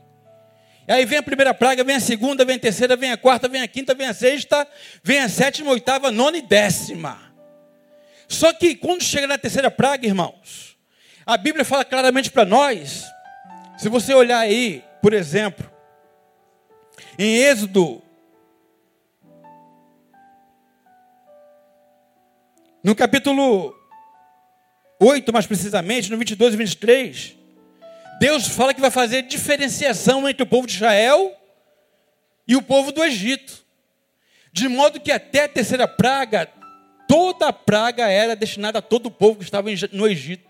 E 0.88 0.92
aí 0.92 1.06
vem 1.06 1.20
a 1.20 1.24
primeira 1.24 1.54
praga, 1.54 1.84
vem 1.84 1.98
a 1.98 2.00
segunda, 2.00 2.44
vem 2.44 2.56
a 2.56 2.60
terceira, 2.60 2.96
vem 2.96 3.12
a 3.12 3.18
quarta, 3.18 3.48
vem 3.48 3.62
a 3.62 3.68
quinta, 3.68 3.94
vem 3.94 4.08
a 4.08 4.14
sexta, 4.16 4.68
vem 5.04 5.20
a 5.20 5.30
sétima, 5.30 5.70
oitava, 5.70 6.10
nona 6.10 6.40
e 6.40 6.42
décima. 6.42 7.27
Só 8.28 8.54
que 8.54 8.76
quando 8.76 9.02
chega 9.02 9.26
na 9.26 9.38
terceira 9.38 9.72
praga, 9.72 10.06
irmãos, 10.06 10.78
a 11.26 11.38
Bíblia 11.38 11.63
fala 11.63 11.86
claramente 11.86 12.30
para 12.30 12.46
nós, 12.46 13.06
se 13.78 13.90
você 13.90 14.13
olhar 14.13 14.40
aí, 14.40 14.84
por 15.02 15.13
exemplo, 15.13 15.70
em 17.18 17.38
Êxodo, 17.38 18.02
no 22.84 22.96
capítulo 22.96 23.76
8, 25.00 25.32
mais 25.32 25.46
precisamente, 25.46 26.10
no 26.12 26.18
22 26.18 26.54
e 26.54 26.58
23, 26.58 27.38
Deus 28.20 28.48
fala 28.48 28.74
que 28.74 28.82
vai 28.82 28.90
fazer 28.90 29.24
diferenciação 29.24 30.28
entre 30.28 30.44
o 30.44 30.48
povo 30.48 30.68
de 30.68 30.74
Israel 30.74 31.36
e 32.48 32.56
o 32.56 32.62
povo 32.62 32.92
do 32.92 33.04
Egito. 33.04 33.66
De 34.52 34.68
modo 34.68 35.00
que 35.00 35.12
até 35.12 35.44
a 35.44 35.50
terceira 35.50 35.88
praga, 35.88 36.50
toda 37.08 37.48
a 37.48 37.54
praga 37.54 38.08
era 38.10 38.36
destinada 38.36 38.80
a 38.80 38.82
todo 38.82 39.08
o 39.08 39.12
povo 39.12 39.39
que 39.39 39.46
estava 39.46 39.70
no 39.91 40.08
Egito. 40.08 40.48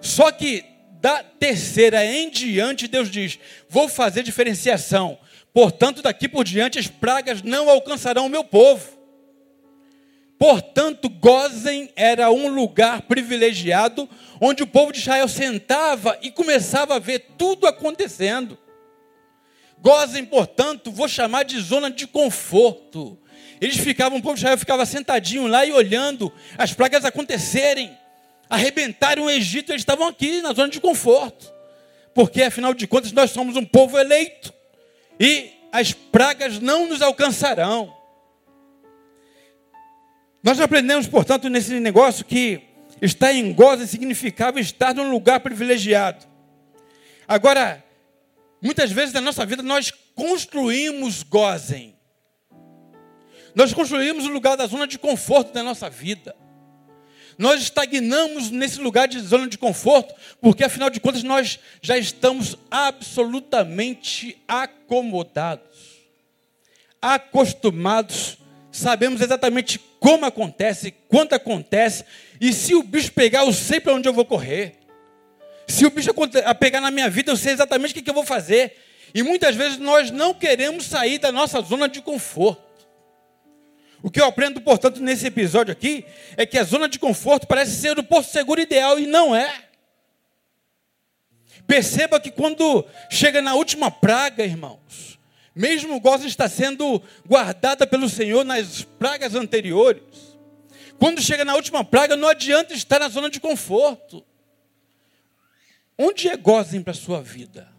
Só 0.00 0.30
que 0.32 0.64
da 1.00 1.22
terceira 1.22 2.04
em 2.04 2.28
diante, 2.28 2.86
Deus 2.86 3.10
diz: 3.10 3.38
Vou 3.68 3.88
fazer 3.88 4.22
diferenciação. 4.22 5.18
Portanto, 5.52 6.02
daqui 6.02 6.28
por 6.28 6.44
diante 6.44 6.78
as 6.78 6.86
pragas 6.86 7.42
não 7.42 7.68
alcançarão 7.68 8.26
o 8.26 8.30
meu 8.30 8.44
povo. 8.44 9.00
Portanto, 10.38 11.08
Gozen 11.08 11.90
era 11.94 12.30
um 12.30 12.48
lugar 12.48 13.02
privilegiado 13.02 14.08
onde 14.40 14.62
o 14.62 14.66
povo 14.66 14.92
de 14.92 14.98
Israel 15.00 15.28
sentava 15.28 16.18
e 16.22 16.30
começava 16.30 16.96
a 16.96 16.98
ver 16.98 17.26
tudo 17.36 17.66
acontecendo. 17.66 18.56
Gozen, 19.78 20.24
portanto, 20.24 20.90
vou 20.90 21.08
chamar 21.08 21.44
de 21.44 21.60
zona 21.60 21.90
de 21.90 22.06
conforto. 22.06 23.18
Eles 23.60 23.76
ficavam, 23.76 24.18
o 24.18 24.22
povo 24.22 24.34
de 24.34 24.40
Israel 24.40 24.56
ficava 24.56 24.86
sentadinho 24.86 25.46
lá 25.46 25.66
e 25.66 25.72
olhando 25.72 26.32
as 26.56 26.72
pragas 26.72 27.04
acontecerem, 27.04 27.96
arrebentarem 28.48 29.22
o 29.22 29.28
Egito, 29.28 29.70
eles 29.70 29.82
estavam 29.82 30.08
aqui 30.08 30.40
na 30.40 30.52
zona 30.52 30.68
de 30.68 30.80
conforto. 30.80 31.52
Porque 32.14 32.42
afinal 32.42 32.72
de 32.72 32.86
contas 32.86 33.12
nós 33.12 33.30
somos 33.30 33.56
um 33.56 33.64
povo 33.64 33.98
eleito 33.98 34.52
e 35.18 35.50
as 35.70 35.92
pragas 35.92 36.58
não 36.58 36.88
nos 36.88 37.02
alcançarão. 37.02 37.94
Nós 40.42 40.58
aprendemos, 40.58 41.06
portanto, 41.06 41.48
nesse 41.50 41.78
negócio 41.78 42.24
que 42.24 42.62
estar 43.02 43.32
em 43.32 43.52
goza 43.52 43.86
significava 43.86 44.58
estar 44.58 44.94
num 44.94 45.10
lugar 45.10 45.40
privilegiado. 45.40 46.26
Agora, 47.28 47.84
muitas 48.60 48.90
vezes 48.90 49.12
na 49.12 49.20
nossa 49.20 49.44
vida 49.44 49.62
nós 49.62 49.92
construímos 50.14 51.22
gozem. 51.22 51.89
Nós 53.54 53.72
construímos 53.72 54.26
o 54.26 54.30
lugar 54.30 54.56
da 54.56 54.66
zona 54.66 54.86
de 54.86 54.98
conforto 54.98 55.52
da 55.52 55.62
nossa 55.62 55.88
vida. 55.90 56.34
Nós 57.38 57.62
estagnamos 57.62 58.50
nesse 58.50 58.80
lugar 58.80 59.08
de 59.08 59.18
zona 59.20 59.48
de 59.48 59.56
conforto, 59.56 60.14
porque 60.40 60.64
afinal 60.64 60.90
de 60.90 61.00
contas 61.00 61.22
nós 61.22 61.58
já 61.80 61.96
estamos 61.96 62.56
absolutamente 62.70 64.38
acomodados, 64.46 66.00
acostumados 67.00 68.36
sabemos 68.72 69.20
exatamente 69.20 69.78
como 69.98 70.24
acontece, 70.24 70.94
quando 71.08 71.34
acontece, 71.34 72.04
e 72.40 72.52
se 72.52 72.74
o 72.74 72.82
bicho 72.82 73.12
pegar, 73.12 73.44
eu 73.44 73.52
sei 73.52 73.80
para 73.80 73.94
onde 73.94 74.08
eu 74.08 74.12
vou 74.12 74.24
correr. 74.24 74.76
Se 75.66 75.84
o 75.86 75.90
bicho 75.90 76.10
pegar 76.58 76.80
na 76.80 76.90
minha 76.90 77.08
vida, 77.08 77.30
eu 77.30 77.36
sei 77.36 77.52
exatamente 77.52 77.98
o 77.98 78.02
que 78.02 78.08
eu 78.08 78.14
vou 78.14 78.24
fazer. 78.24 78.76
E 79.14 79.22
muitas 79.22 79.54
vezes 79.54 79.78
nós 79.78 80.10
não 80.10 80.32
queremos 80.32 80.86
sair 80.86 81.18
da 81.18 81.30
nossa 81.30 81.60
zona 81.60 81.88
de 81.88 82.00
conforto. 82.00 82.69
O 84.02 84.10
que 84.10 84.20
eu 84.20 84.24
aprendo, 84.24 84.60
portanto, 84.60 85.00
nesse 85.00 85.26
episódio 85.26 85.72
aqui, 85.72 86.04
é 86.36 86.46
que 86.46 86.58
a 86.58 86.64
zona 86.64 86.88
de 86.88 86.98
conforto 86.98 87.46
parece 87.46 87.72
ser 87.72 87.98
o 87.98 88.04
porto 88.04 88.30
seguro 88.30 88.60
ideal 88.60 88.98
e 88.98 89.06
não 89.06 89.34
é. 89.34 89.68
Perceba 91.66 92.18
que 92.18 92.30
quando 92.30 92.84
chega 93.10 93.42
na 93.42 93.54
última 93.54 93.90
praga, 93.90 94.44
irmãos, 94.44 95.18
mesmo 95.54 96.00
Goza 96.00 96.26
está 96.26 96.48
sendo 96.48 97.02
guardada 97.26 97.86
pelo 97.86 98.08
Senhor 98.08 98.44
nas 98.44 98.82
pragas 98.82 99.34
anteriores. 99.34 100.02
Quando 100.98 101.20
chega 101.20 101.44
na 101.44 101.54
última 101.54 101.84
praga, 101.84 102.16
não 102.16 102.28
adianta 102.28 102.74
estar 102.74 102.98
na 102.98 103.08
zona 103.08 103.28
de 103.30 103.38
conforto. 103.38 104.24
Onde 105.98 106.28
é 106.28 106.36
Gozem 106.36 106.82
para 106.82 106.92
a 106.92 106.94
sua 106.94 107.22
vida? 107.22 107.70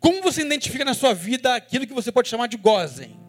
Como 0.00 0.22
você 0.22 0.40
identifica 0.40 0.84
na 0.84 0.94
sua 0.94 1.14
vida 1.14 1.54
aquilo 1.54 1.86
que 1.86 1.92
você 1.92 2.10
pode 2.10 2.28
chamar 2.28 2.48
de 2.48 2.56
Gozem? 2.56 3.21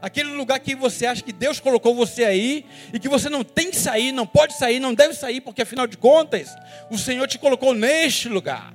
Aquele 0.00 0.30
lugar 0.30 0.60
que 0.60 0.74
você 0.74 1.06
acha 1.06 1.22
que 1.22 1.32
Deus 1.32 1.58
colocou 1.58 1.94
você 1.94 2.24
aí 2.24 2.66
e 2.92 2.98
que 2.98 3.08
você 3.08 3.28
não 3.28 3.42
tem 3.42 3.70
que 3.70 3.76
sair, 3.76 4.12
não 4.12 4.26
pode 4.26 4.56
sair, 4.56 4.78
não 4.78 4.94
deve 4.94 5.14
sair, 5.14 5.40
porque 5.40 5.62
afinal 5.62 5.86
de 5.86 5.96
contas, 5.96 6.54
o 6.90 6.98
Senhor 6.98 7.26
te 7.26 7.38
colocou 7.38 7.74
neste 7.74 8.28
lugar. 8.28 8.74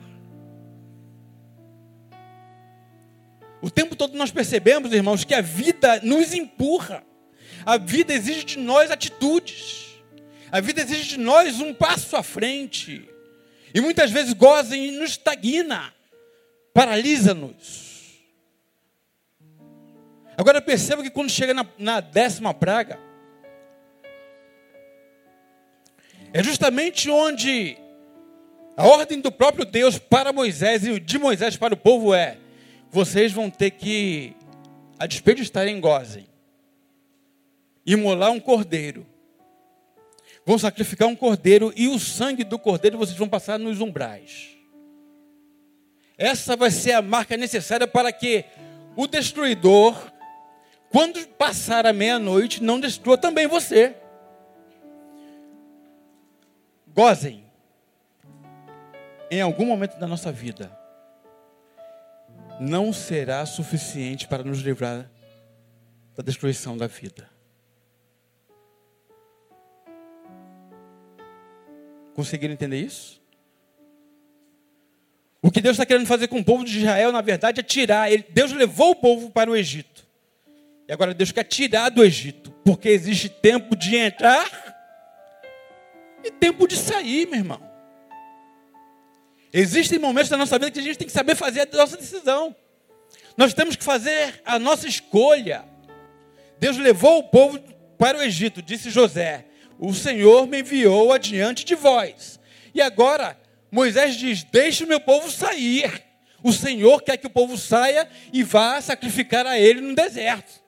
O 3.61 3.69
tempo 3.69 3.95
todo 3.95 4.17
nós 4.17 4.31
percebemos, 4.31 4.91
irmãos, 4.91 5.23
que 5.23 5.35
a 5.35 5.41
vida 5.41 5.99
nos 6.01 6.33
empurra. 6.33 7.03
A 7.63 7.77
vida 7.77 8.13
exige 8.13 8.43
de 8.43 8.57
nós 8.57 8.89
atitudes. 8.89 9.91
A 10.51 10.59
vida 10.59 10.81
exige 10.81 11.09
de 11.09 11.17
nós 11.17 11.59
um 11.59 11.73
passo 11.73 12.17
à 12.17 12.23
frente. 12.23 13.07
E 13.73 13.79
muitas 13.79 14.09
vezes 14.11 14.33
goza 14.33 14.75
e 14.75 14.91
nos 14.91 15.11
estagna, 15.11 15.93
paralisa-nos. 16.73 17.90
Agora 20.41 20.59
perceba 20.59 21.03
que 21.03 21.11
quando 21.11 21.29
chega 21.29 21.53
na, 21.53 21.63
na 21.77 21.99
décima 21.99 22.51
praga, 22.51 22.99
é 26.33 26.41
justamente 26.41 27.11
onde 27.11 27.77
a 28.75 28.87
ordem 28.87 29.21
do 29.21 29.31
próprio 29.31 29.65
Deus 29.65 29.99
para 29.99 30.33
Moisés 30.33 30.83
e 30.83 30.99
de 30.99 31.19
Moisés 31.19 31.57
para 31.57 31.75
o 31.75 31.77
povo 31.77 32.11
é: 32.11 32.39
vocês 32.89 33.31
vão 33.31 33.51
ter 33.51 33.69
que, 33.69 34.35
a 34.97 35.05
despeito 35.05 35.41
de 35.41 35.43
estarem 35.43 35.77
em 35.77 35.79
Gozem, 35.79 36.27
imolar 37.85 38.31
um 38.31 38.39
cordeiro. 38.39 39.05
Vão 40.43 40.57
sacrificar 40.57 41.07
um 41.07 41.15
cordeiro 41.15 41.71
e 41.75 41.87
o 41.87 41.99
sangue 41.99 42.43
do 42.43 42.57
cordeiro 42.57 42.97
vocês 42.97 43.15
vão 43.15 43.29
passar 43.29 43.59
nos 43.59 43.79
umbrais. 43.79 44.57
Essa 46.17 46.55
vai 46.55 46.71
ser 46.71 46.93
a 46.93 47.01
marca 47.03 47.37
necessária 47.37 47.85
para 47.85 48.11
que 48.11 48.43
o 48.95 49.05
destruidor, 49.05 50.10
quando 50.91 51.25
passar 51.29 51.85
a 51.85 51.93
meia-noite, 51.93 52.61
não 52.61 52.79
destrua 52.79 53.17
também 53.17 53.47
você. 53.47 53.95
Gozem, 56.87 57.45
em 59.29 59.39
algum 59.39 59.65
momento 59.65 59.97
da 59.97 60.05
nossa 60.05 60.31
vida, 60.31 60.77
não 62.59 62.91
será 62.91 63.45
suficiente 63.45 64.27
para 64.27 64.43
nos 64.43 64.59
livrar 64.59 65.09
da 66.15 66.21
destruição 66.21 66.75
da 66.75 66.87
vida. 66.87 67.29
Conseguiram 72.13 72.53
entender 72.53 72.81
isso? 72.81 73.21
O 75.41 75.49
que 75.49 75.61
Deus 75.61 75.75
está 75.75 75.85
querendo 75.85 76.05
fazer 76.05 76.27
com 76.27 76.39
o 76.39 76.45
povo 76.45 76.63
de 76.63 76.79
Israel, 76.79 77.11
na 77.11 77.21
verdade, 77.21 77.61
é 77.61 77.63
tirar. 77.63 78.09
Deus 78.29 78.51
levou 78.51 78.91
o 78.91 78.95
povo 78.95 79.31
para 79.31 79.49
o 79.49 79.55
Egito. 79.55 79.90
E 80.91 80.93
agora 80.93 81.13
Deus 81.13 81.31
quer 81.31 81.45
tirar 81.45 81.87
do 81.87 82.03
Egito. 82.03 82.51
Porque 82.65 82.89
existe 82.89 83.29
tempo 83.29 83.77
de 83.77 83.95
entrar 83.95 84.45
e 86.21 86.29
tempo 86.29 86.67
de 86.67 86.75
sair, 86.75 87.25
meu 87.27 87.39
irmão. 87.39 87.61
Existem 89.53 89.97
momentos 89.97 90.29
da 90.29 90.35
nossa 90.35 90.59
vida 90.59 90.69
que 90.69 90.81
a 90.81 90.83
gente 90.83 90.97
tem 90.97 91.07
que 91.07 91.13
saber 91.13 91.33
fazer 91.35 91.61
a 91.61 91.77
nossa 91.77 91.95
decisão. 91.95 92.53
Nós 93.37 93.53
temos 93.53 93.77
que 93.77 93.85
fazer 93.85 94.41
a 94.43 94.59
nossa 94.59 94.85
escolha. 94.85 95.63
Deus 96.59 96.75
levou 96.75 97.19
o 97.19 97.23
povo 97.23 97.57
para 97.97 98.17
o 98.17 98.21
Egito, 98.21 98.61
disse 98.61 98.89
José: 98.89 99.45
O 99.79 99.93
Senhor 99.93 100.45
me 100.45 100.59
enviou 100.59 101.13
adiante 101.13 101.63
de 101.63 101.73
vós. 101.73 102.37
E 102.75 102.81
agora, 102.81 103.39
Moisés 103.71 104.17
diz: 104.17 104.43
Deixe 104.43 104.83
o 104.83 104.87
meu 104.89 104.99
povo 104.99 105.31
sair. 105.31 106.03
O 106.43 106.51
Senhor 106.51 107.01
quer 107.01 107.15
que 107.15 107.27
o 107.27 107.29
povo 107.29 107.57
saia 107.57 108.09
e 108.33 108.43
vá 108.43 108.81
sacrificar 108.81 109.47
a 109.47 109.57
ele 109.57 109.79
no 109.79 109.95
deserto. 109.95 110.60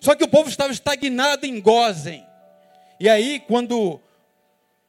Só 0.00 0.14
que 0.14 0.24
o 0.24 0.28
povo 0.28 0.48
estava 0.48 0.72
estagnado 0.72 1.46
em 1.46 1.60
Gozem. 1.60 2.26
E 2.98 3.08
aí, 3.08 3.40
quando 3.40 4.00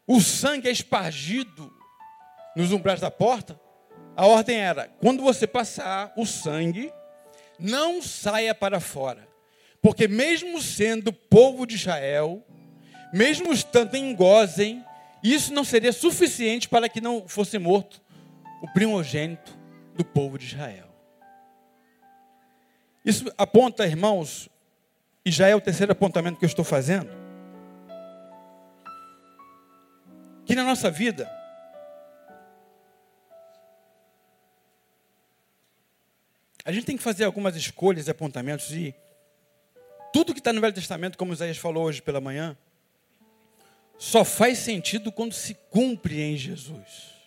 o 0.05 0.21
sangue 0.21 0.67
é 0.67 0.71
espargido 0.71 1.73
nos 2.55 2.71
umbrais 2.71 3.01
da 3.01 3.11
porta, 3.11 3.59
a 4.15 4.25
ordem 4.25 4.57
era: 4.57 4.87
quando 4.99 5.21
você 5.21 5.45
passar 5.45 6.13
o 6.15 6.25
sangue, 6.25 6.91
não 7.59 8.01
saia 8.01 8.55
para 8.55 8.79
fora. 8.79 9.27
Porque 9.81 10.07
mesmo 10.07 10.61
sendo 10.61 11.13
povo 11.13 11.65
de 11.65 11.75
Israel, 11.75 12.43
mesmo 13.13 13.53
estando 13.53 13.95
em 13.95 14.15
Gozem, 14.15 14.83
isso 15.23 15.53
não 15.53 15.63
seria 15.63 15.93
suficiente 15.93 16.67
para 16.67 16.89
que 16.89 17.01
não 17.01 17.27
fosse 17.27 17.57
morto 17.57 18.01
o 18.61 18.67
primogênito 18.73 19.57
do 19.95 20.03
povo 20.03 20.37
de 20.37 20.47
Israel. 20.47 20.87
Isso 23.03 23.31
aponta, 23.37 23.85
irmãos, 23.85 24.49
e 25.27 25.31
já 25.31 25.49
é 25.49 25.53
o 25.53 25.59
terceiro 25.59 25.91
apontamento 25.91 26.39
que 26.39 26.45
eu 26.45 26.47
estou 26.47 26.63
fazendo, 26.63 27.09
que 30.45 30.55
na 30.55 30.63
nossa 30.63 30.89
vida, 30.89 31.29
a 36.63 36.71
gente 36.71 36.85
tem 36.85 36.95
que 36.95 37.03
fazer 37.03 37.25
algumas 37.25 37.57
escolhas 37.57 38.07
e 38.07 38.11
apontamentos, 38.11 38.71
e 38.71 38.95
tudo 40.13 40.33
que 40.33 40.39
está 40.39 40.53
no 40.53 40.61
Velho 40.61 40.73
Testamento, 40.73 41.17
como 41.17 41.33
Isaías 41.33 41.57
falou 41.57 41.83
hoje 41.83 42.01
pela 42.01 42.21
manhã, 42.21 42.57
só 43.97 44.23
faz 44.23 44.59
sentido 44.59 45.11
quando 45.11 45.33
se 45.33 45.55
cumpre 45.69 46.21
em 46.21 46.37
Jesus. 46.37 47.17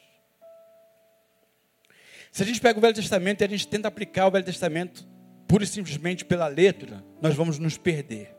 Se 2.32 2.42
a 2.42 2.46
gente 2.46 2.62
pega 2.62 2.78
o 2.78 2.80
Velho 2.80 2.94
Testamento 2.94 3.42
e 3.42 3.44
a 3.44 3.48
gente 3.48 3.68
tenta 3.68 3.88
aplicar 3.88 4.26
o 4.26 4.30
Velho 4.30 4.44
Testamento 4.46 5.06
pura 5.50 5.64
e 5.64 5.66
simplesmente 5.66 6.24
pela 6.24 6.46
letra, 6.46 7.04
nós 7.20 7.34
vamos 7.34 7.58
nos 7.58 7.76
perder. 7.76 8.32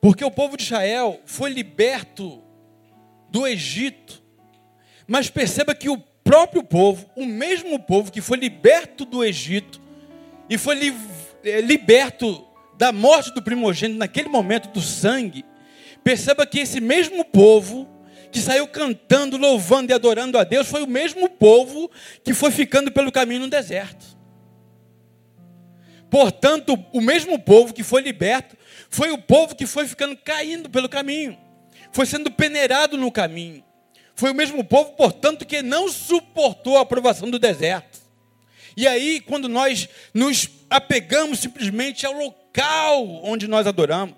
Porque 0.00 0.24
o 0.24 0.30
povo 0.30 0.56
de 0.56 0.62
Israel 0.62 1.20
foi 1.26 1.50
liberto 1.50 2.40
do 3.28 3.44
Egito. 3.44 4.22
Mas 5.04 5.28
perceba 5.28 5.74
que 5.74 5.88
o 5.88 5.98
próprio 5.98 6.62
povo, 6.62 7.10
o 7.16 7.26
mesmo 7.26 7.80
povo 7.80 8.12
que 8.12 8.20
foi 8.20 8.38
liberto 8.38 9.04
do 9.04 9.24
Egito 9.24 9.80
e 10.48 10.56
foi 10.56 10.76
li 10.76 10.94
eh, 11.42 11.60
liberto 11.60 12.46
da 12.76 12.92
morte 12.92 13.34
do 13.34 13.42
primogênito 13.42 13.98
naquele 13.98 14.28
momento 14.28 14.68
do 14.68 14.80
sangue, 14.80 15.44
perceba 16.04 16.46
que 16.46 16.60
esse 16.60 16.80
mesmo 16.80 17.24
povo 17.24 17.88
que 18.30 18.38
saiu 18.38 18.68
cantando, 18.68 19.36
louvando 19.36 19.90
e 19.90 19.94
adorando 19.94 20.38
a 20.38 20.44
Deus, 20.44 20.68
foi 20.68 20.84
o 20.84 20.88
mesmo 20.88 21.28
povo 21.28 21.90
que 22.22 22.32
foi 22.32 22.52
ficando 22.52 22.92
pelo 22.92 23.10
caminho 23.10 23.40
no 23.40 23.48
deserto. 23.48 24.17
Portanto, 26.10 26.82
o 26.92 27.00
mesmo 27.00 27.38
povo 27.38 27.74
que 27.74 27.82
foi 27.82 28.02
liberto, 28.02 28.56
foi 28.88 29.10
o 29.10 29.18
povo 29.18 29.54
que 29.54 29.66
foi 29.66 29.86
ficando 29.86 30.16
caindo 30.16 30.70
pelo 30.70 30.88
caminho, 30.88 31.38
foi 31.92 32.06
sendo 32.06 32.30
peneirado 32.30 32.96
no 32.96 33.12
caminho. 33.12 33.64
Foi 34.14 34.32
o 34.32 34.34
mesmo 34.34 34.64
povo, 34.64 34.92
portanto, 34.92 35.46
que 35.46 35.62
não 35.62 35.88
suportou 35.88 36.76
a 36.76 36.80
aprovação 36.80 37.30
do 37.30 37.38
deserto. 37.38 38.00
E 38.76 38.86
aí, 38.86 39.20
quando 39.20 39.48
nós 39.48 39.88
nos 40.12 40.48
apegamos 40.68 41.38
simplesmente 41.38 42.04
ao 42.04 42.12
local 42.12 43.06
onde 43.22 43.46
nós 43.46 43.66
adoramos, 43.66 44.16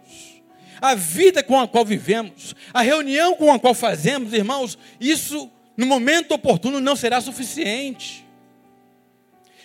a 0.81 0.94
vida 0.94 1.42
com 1.42 1.61
a 1.61 1.68
qual 1.68 1.85
vivemos, 1.85 2.55
a 2.72 2.81
reunião 2.81 3.37
com 3.37 3.53
a 3.53 3.59
qual 3.59 3.74
fazemos, 3.74 4.33
irmãos, 4.33 4.79
isso 4.98 5.50
no 5.76 5.85
momento 5.85 6.33
oportuno 6.33 6.81
não 6.81 6.96
será 6.96 7.20
suficiente. 7.20 8.24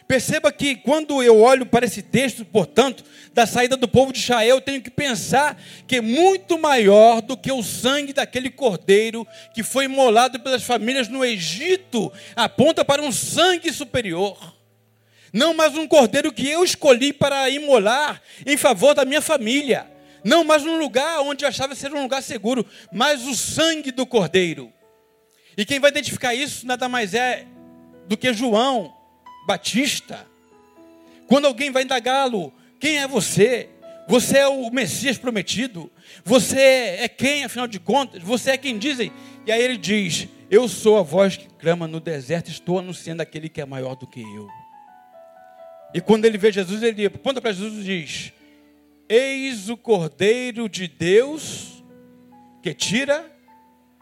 Perceba 0.08 0.52
que 0.52 0.76
quando 0.76 1.24
eu 1.24 1.42
olho 1.42 1.66
para 1.66 1.86
esse 1.86 2.02
texto, 2.02 2.46
portanto, 2.46 3.04
da 3.34 3.48
saída 3.48 3.76
do 3.76 3.88
povo 3.88 4.14
de 4.14 4.20
Israel, 4.20 4.58
eu 4.58 4.62
tenho 4.62 4.82
que 4.82 4.92
pensar 4.92 5.60
que 5.88 5.96
é 5.96 6.02
muito 6.02 6.60
maior 6.60 7.22
do 7.22 7.36
que 7.36 7.52
o 7.52 7.64
sangue 7.64 8.14
daquele 8.14 8.52
cordeiro 8.52 9.28
que 9.54 9.64
foi 9.64 9.86
imolado 9.86 10.40
pelas 10.40 10.64
famílias 10.64 11.08
no 11.08 11.26
Egito, 11.26 12.14
aponta 12.36 12.86
para 12.86 13.02
um 13.02 13.12
sangue 13.12 13.74
superior. 13.74 14.56
Não 15.34 15.54
mais 15.54 15.76
um 15.76 15.88
cordeiro 15.88 16.32
que 16.32 16.48
eu 16.48 16.64
escolhi 16.64 17.12
para 17.12 17.50
imolar 17.50 18.22
em 18.46 18.56
favor 18.56 18.94
da 18.94 19.04
minha 19.04 19.22
família 19.22 19.96
não 20.26 20.44
mais 20.44 20.64
num 20.64 20.80
lugar 20.80 21.20
onde 21.20 21.46
eu 21.46 21.50
achava 21.50 21.76
ser 21.76 21.94
um 21.94 22.02
lugar 22.02 22.24
seguro, 22.24 22.66
mas 22.92 23.28
o 23.28 23.36
sangue 23.36 23.92
do 23.92 24.08
Cordeiro. 24.08 24.74
E 25.56 25.64
quem 25.64 25.80
vai 25.80 25.92
identificar 25.92 26.34
isso 26.34 26.66
nada 26.66 26.90
mais 26.90 27.14
é 27.14 27.46
do 28.08 28.18
que 28.18 28.34
João 28.34 28.95
Batista. 29.46 30.26
Quando 31.28 31.46
alguém 31.46 31.72
vai 31.72 31.84
indagá-lo, 31.84 32.54
quem 32.80 32.98
é 32.98 33.08
você? 33.08 33.70
Você 34.08 34.38
é 34.38 34.48
o 34.48 34.70
Messias 34.70 35.18
prometido? 35.18 35.92
Você 36.24 36.60
é 36.60 37.08
quem, 37.08 37.44
afinal 37.44 37.68
de 37.68 37.80
contas? 37.80 38.22
Você 38.22 38.52
é 38.52 38.58
quem 38.58 38.78
dizem? 38.78 39.12
E 39.46 39.52
aí 39.52 39.62
ele 39.62 39.78
diz: 39.78 40.28
Eu 40.50 40.68
sou 40.68 40.98
a 40.98 41.02
voz 41.02 41.38
que 41.38 41.48
clama 41.48 41.88
no 41.88 42.00
deserto, 42.00 42.50
estou 42.50 42.80
anunciando 42.80 43.22
aquele 43.22 43.50
que 43.50 43.62
é 43.62 43.66
maior 43.66 43.96
do 43.96 44.06
que 44.06 44.22
eu. 44.22 44.48
E 45.94 46.02
quando 46.02 46.26
ele 46.26 46.38
vê 46.38 46.52
Jesus, 46.52 46.84
ele 46.84 47.06
aponta 47.06 47.42
para 47.42 47.52
Jesus 47.52 47.80
e 47.80 48.02
diz: 48.02 48.34
Eis 49.10 49.70
o 49.70 49.78
Cordeiro 49.78 50.70
de 50.70 50.88
Deus 50.88 51.84
que 52.62 52.74
tira 52.74 53.32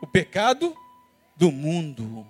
o 0.02 0.08
pecado 0.08 0.76
do 1.38 1.52
mundo. 1.52 2.28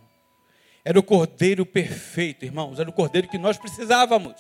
Era 0.86 1.00
o 1.00 1.04
Cordeiro 1.04 1.65
perfeito, 1.65 2.43
irmãos, 2.43 2.78
era 2.78 2.89
o 2.89 2.93
Cordeiro 2.93 3.30
que 3.30 3.38
nós 3.38 3.58
precisávamos. 3.58 4.36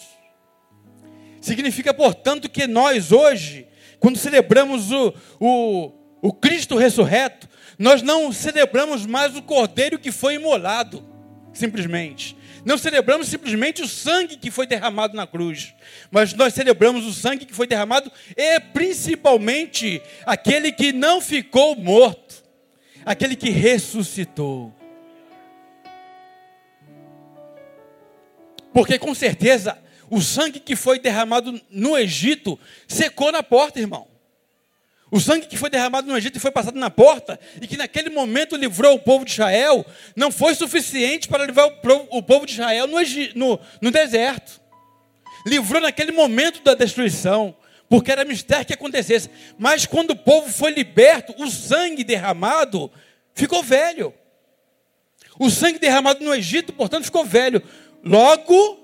Significa, 1.39 1.93
portanto, 1.93 2.49
que 2.49 2.67
nós 2.67 3.11
hoje, 3.11 3.65
quando 3.99 4.17
celebramos 4.17 4.91
o, 4.91 5.13
o, 5.39 5.91
o 6.21 6.33
Cristo 6.33 6.75
ressurreto, 6.75 7.47
nós 7.79 8.01
não 8.01 8.31
celebramos 8.31 9.05
mais 9.05 9.35
o 9.37 9.41
Cordeiro 9.41 9.97
que 9.97 10.11
foi 10.11 10.35
imolado, 10.35 11.05
simplesmente. 11.53 12.35
Não 12.65 12.77
celebramos 12.77 13.27
simplesmente 13.27 13.81
o 13.81 13.87
sangue 13.87 14.37
que 14.37 14.51
foi 14.51 14.67
derramado 14.67 15.15
na 15.15 15.27
cruz, 15.27 15.73
mas 16.11 16.33
nós 16.33 16.53
celebramos 16.53 17.05
o 17.05 17.13
sangue 17.13 17.45
que 17.45 17.53
foi 17.53 17.67
derramado 17.67 18.11
e 18.35 18.59
principalmente 18.59 20.01
aquele 20.25 20.71
que 20.71 20.91
não 20.91 21.21
ficou 21.21 21.75
morto, 21.75 22.43
aquele 23.05 23.35
que 23.35 23.49
ressuscitou. 23.49 24.73
Porque 28.73 28.97
com 28.97 29.13
certeza 29.13 29.77
o 30.09 30.21
sangue 30.21 30.59
que 30.59 30.75
foi 30.75 30.99
derramado 30.99 31.59
no 31.69 31.97
Egito 31.97 32.59
secou 32.87 33.31
na 33.31 33.43
porta, 33.43 33.79
irmão. 33.79 34.07
O 35.11 35.19
sangue 35.19 35.45
que 35.45 35.57
foi 35.57 35.69
derramado 35.69 36.07
no 36.07 36.17
Egito 36.17 36.37
e 36.37 36.39
foi 36.39 36.49
passado 36.49 36.77
na 36.79 36.89
porta, 36.89 37.39
e 37.61 37.67
que 37.67 37.77
naquele 37.77 38.09
momento 38.09 38.55
livrou 38.55 38.95
o 38.95 38.99
povo 38.99 39.23
de 39.23 39.31
Israel, 39.31 39.85
não 40.15 40.31
foi 40.31 40.55
suficiente 40.55 41.27
para 41.27 41.45
livrar 41.45 41.67
o 42.09 42.23
povo 42.23 42.47
de 42.47 42.53
Israel 42.53 42.87
no, 42.87 42.97
no, 43.35 43.59
no 43.79 43.91
deserto. 43.91 44.59
Livrou 45.45 45.79
naquele 45.79 46.11
momento 46.11 46.63
da 46.63 46.73
destruição, 46.73 47.55
porque 47.87 48.11
era 48.11 48.25
mistério 48.25 48.65
que 48.65 48.73
acontecesse. 48.73 49.29
Mas 49.55 49.85
quando 49.85 50.11
o 50.11 50.15
povo 50.15 50.51
foi 50.51 50.71
liberto, 50.71 51.35
o 51.37 51.47
sangue 51.47 52.03
derramado 52.03 52.91
ficou 53.35 53.61
velho. 53.61 54.11
O 55.37 55.49
sangue 55.49 55.79
derramado 55.79 56.23
no 56.23 56.33
Egito, 56.33 56.73
portanto, 56.73 57.05
ficou 57.05 57.25
velho. 57.25 57.61
Logo, 58.03 58.79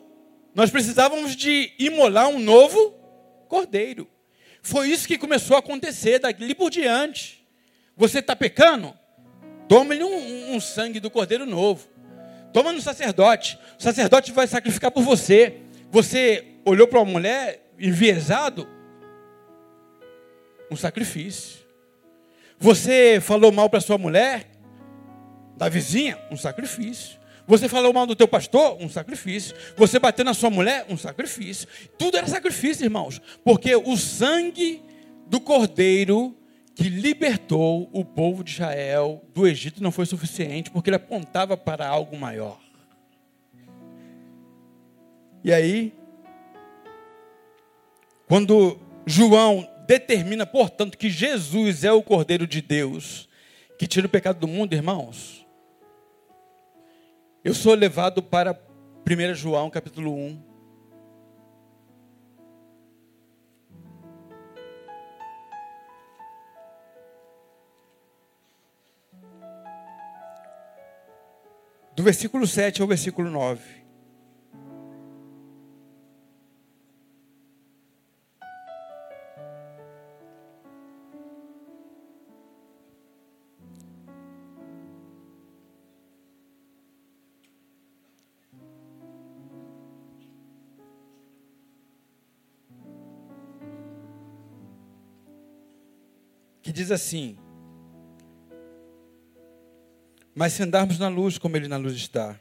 nós 0.55 0.71
precisávamos 0.71 1.35
de 1.35 1.73
imolar 1.77 2.29
um 2.29 2.39
novo 2.39 2.91
cordeiro. 3.49 4.07
Foi 4.61 4.89
isso 4.89 5.07
que 5.07 5.17
começou 5.17 5.57
a 5.57 5.59
acontecer 5.59 6.19
dali 6.19 6.55
por 6.55 6.69
diante. 6.69 7.45
Você 7.97 8.19
está 8.19 8.33
pecando? 8.35 8.93
Toma-lhe 9.67 10.03
um, 10.03 10.55
um, 10.55 10.59
sangue 10.59 10.99
do 10.99 11.11
cordeiro 11.11 11.45
novo. 11.45 11.87
Toma 12.53 12.71
no 12.71 12.81
sacerdote. 12.81 13.59
O 13.77 13.83
sacerdote 13.83 14.31
vai 14.31 14.47
sacrificar 14.47 14.89
por 14.89 15.03
você. 15.03 15.57
Você 15.91 16.45
olhou 16.63 16.87
para 16.87 16.99
uma 16.99 17.11
mulher 17.11 17.71
enviesado? 17.77 18.67
Um 20.71 20.75
sacrifício. 20.77 21.59
Você 22.57 23.19
falou 23.21 23.51
mal 23.51 23.69
para 23.69 23.81
sua 23.81 23.97
mulher? 23.97 24.49
Da 25.57 25.67
vizinha? 25.67 26.17
Um 26.31 26.37
sacrifício. 26.37 27.18
Você 27.49 27.67
falou 27.67 27.91
mal 27.91 28.05
do 28.05 28.15
teu 28.15 28.27
pastor? 28.27 28.77
Um 28.79 28.87
sacrifício. 28.87 29.55
Você 29.75 29.97
bateu 29.97 30.23
na 30.23 30.35
sua 30.35 30.51
mulher? 30.51 30.85
Um 30.87 30.95
sacrifício. 30.95 31.67
Tudo 31.97 32.15
era 32.15 32.27
sacrifício, 32.27 32.83
irmãos. 32.85 33.19
Porque 33.43 33.75
o 33.75 33.97
sangue 33.97 34.83
do 35.25 35.39
cordeiro 35.41 36.37
que 36.75 36.87
libertou 36.87 37.89
o 37.91 38.05
povo 38.05 38.43
de 38.43 38.51
Israel 38.51 39.25
do 39.33 39.47
Egito 39.47 39.81
não 39.81 39.91
foi 39.91 40.05
suficiente, 40.05 40.69
porque 40.69 40.91
ele 40.91 40.97
apontava 40.97 41.57
para 41.57 41.87
algo 41.87 42.15
maior. 42.15 42.59
E 45.43 45.51
aí, 45.51 45.91
quando 48.27 48.77
João 49.07 49.67
determina, 49.87 50.45
portanto, 50.45 50.99
que 50.99 51.09
Jesus 51.09 51.83
é 51.83 51.91
o 51.91 52.03
Cordeiro 52.03 52.45
de 52.45 52.61
Deus 52.61 53.27
que 53.79 53.87
tira 53.87 54.05
o 54.05 54.09
pecado 54.09 54.39
do 54.39 54.47
mundo, 54.47 54.73
irmãos, 54.73 55.47
eu 57.43 57.53
sou 57.53 57.73
levado 57.73 58.21
para 58.21 58.59
1 59.07 59.33
João 59.33 59.69
capítulo 59.69 60.13
1. 60.13 60.49
Do 71.95 72.03
versículo 72.03 72.47
7 72.47 72.81
ao 72.81 72.87
versículo 72.87 73.29
9. 73.29 73.78
Diz 96.79 96.91
assim: 96.91 97.37
Mas 100.33 100.53
se 100.53 100.63
andarmos 100.63 100.97
na 100.97 101.09
luz 101.09 101.37
como 101.37 101.57
Ele 101.57 101.67
na 101.67 101.75
luz 101.75 101.93
está, 101.93 102.39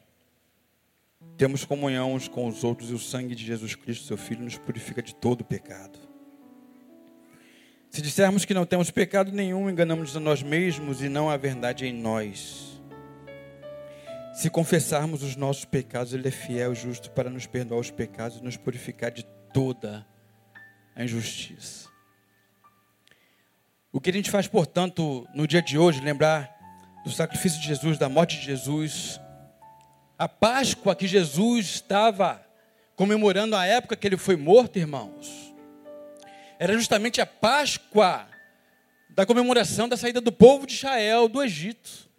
temos 1.37 1.65
comunhão 1.65 2.15
uns 2.15 2.29
com 2.29 2.47
os 2.47 2.63
outros 2.63 2.91
e 2.91 2.95
o 2.95 2.99
sangue 2.99 3.35
de 3.35 3.45
Jesus 3.45 3.75
Cristo, 3.75 4.07
seu 4.07 4.17
Filho, 4.17 4.45
nos 4.45 4.57
purifica 4.57 5.03
de 5.03 5.15
todo 5.15 5.45
pecado. 5.45 5.99
Se 7.91 8.01
dissermos 8.01 8.45
que 8.45 8.55
não 8.55 8.67
temos 8.67 8.91
pecado 8.91 9.33
nenhum, 9.33 9.69
enganamos 9.69 10.17
a 10.17 10.21
nós 10.21 10.43
mesmos 10.43 11.03
e 11.03 11.09
não 11.09 11.29
a 11.29 11.37
verdade 11.37 11.87
em 11.87 11.93
nós. 11.93 12.81
Se 14.35 14.49
confessarmos 14.49 15.25
os 15.25 15.35
nossos 15.35 15.65
pecados, 15.65 16.13
Ele 16.13 16.29
é 16.29 16.31
fiel 16.31 16.73
e 16.73 16.77
justo 16.77 17.11
para 17.11 17.29
nos 17.29 17.47
perdoar 17.47 17.81
os 17.81 17.91
pecados 17.91 18.39
e 18.39 18.45
nos 18.45 18.57
purificar 18.57 19.11
de 19.11 19.25
toda 19.53 20.07
a 20.95 21.03
injustiça. 21.03 21.98
O 23.91 24.01
que 24.01 24.11
a 24.11 24.13
gente 24.13 24.31
faz, 24.31 24.47
portanto, 24.47 25.27
no 25.35 25.47
dia 25.47 25.63
de 25.63 25.79
hoje, 25.79 26.01
lembrar 26.01 26.55
do 27.05 27.11
sacrifício 27.11 27.59
de 27.59 27.67
Jesus, 27.67 27.97
da 27.97 28.07
morte 28.09 28.39
de 28.39 28.45
Jesus, 28.45 29.19
a 30.19 30.29
Páscoa 30.29 30.95
que 30.95 31.07
Jesus 31.07 31.67
estava 31.67 32.45
comemorando 32.95 33.57
a 33.57 33.65
época 33.65 33.97
que 33.97 34.07
ele 34.07 34.19
foi 34.19 34.37
morto, 34.37 34.79
irmãos, 34.79 35.55
era 36.59 36.75
justamente 36.75 37.21
a 37.21 37.27
Páscoa 37.27 38.29
da 39.09 39.25
comemoração 39.25 39.89
da 39.89 39.97
saída 39.97 40.21
do 40.21 40.31
povo 40.31 40.67
de 40.67 40.75
Israel 40.75 41.27
do 41.27 41.43
Egito. 41.43 42.11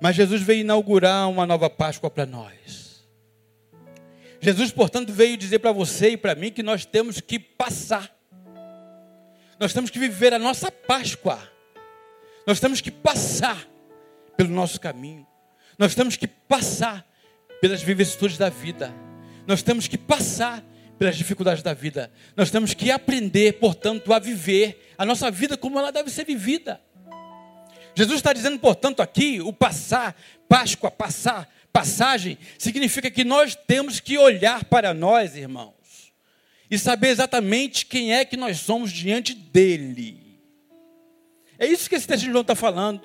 Mas 0.00 0.16
Jesus 0.16 0.40
veio 0.40 0.62
inaugurar 0.62 1.28
uma 1.28 1.46
nova 1.46 1.68
Páscoa 1.68 2.08
para 2.08 2.24
nós. 2.24 3.06
Jesus, 4.40 4.72
portanto, 4.72 5.12
veio 5.12 5.36
dizer 5.36 5.58
para 5.58 5.72
você 5.72 6.10
e 6.10 6.16
para 6.16 6.34
mim 6.34 6.50
que 6.50 6.62
nós 6.62 6.86
temos 6.86 7.20
que 7.20 7.38
passar 7.38 8.15
nós 9.58 9.72
temos 9.72 9.90
que 9.90 9.98
viver 9.98 10.34
a 10.34 10.38
nossa 10.38 10.70
Páscoa. 10.70 11.40
Nós 12.46 12.60
temos 12.60 12.80
que 12.80 12.90
passar 12.90 13.66
pelo 14.36 14.50
nosso 14.50 14.80
caminho. 14.80 15.26
Nós 15.78 15.94
temos 15.94 16.16
que 16.16 16.26
passar 16.26 17.06
pelas 17.60 17.82
vicissitudes 17.82 18.36
da 18.36 18.48
vida. 18.48 18.94
Nós 19.46 19.62
temos 19.62 19.88
que 19.88 19.96
passar 19.96 20.62
pelas 20.98 21.16
dificuldades 21.16 21.62
da 21.62 21.74
vida. 21.74 22.10
Nós 22.36 22.50
temos 22.50 22.74
que 22.74 22.90
aprender, 22.90 23.54
portanto, 23.54 24.12
a 24.12 24.18
viver 24.18 24.92
a 24.96 25.04
nossa 25.04 25.30
vida 25.30 25.56
como 25.56 25.78
ela 25.78 25.90
deve 25.90 26.10
ser 26.10 26.24
vivida. 26.24 26.80
Jesus 27.94 28.18
está 28.18 28.32
dizendo, 28.32 28.58
portanto, 28.58 29.00
aqui, 29.00 29.40
o 29.40 29.52
passar, 29.52 30.14
Páscoa, 30.48 30.90
passar, 30.90 31.48
passagem, 31.72 32.38
significa 32.58 33.10
que 33.10 33.24
nós 33.24 33.54
temos 33.54 34.00
que 34.00 34.18
olhar 34.18 34.64
para 34.64 34.92
nós, 34.92 35.34
irmão 35.34 35.75
e 36.70 36.78
saber 36.78 37.08
exatamente 37.08 37.86
quem 37.86 38.12
é 38.12 38.24
que 38.24 38.36
nós 38.36 38.58
somos 38.58 38.90
diante 38.90 39.34
dele. 39.34 40.40
É 41.58 41.66
isso 41.66 41.88
que 41.88 41.94
esse 41.94 42.06
texto 42.06 42.24
de 42.24 42.30
João 42.30 42.42
está 42.42 42.54
falando. 42.54 43.02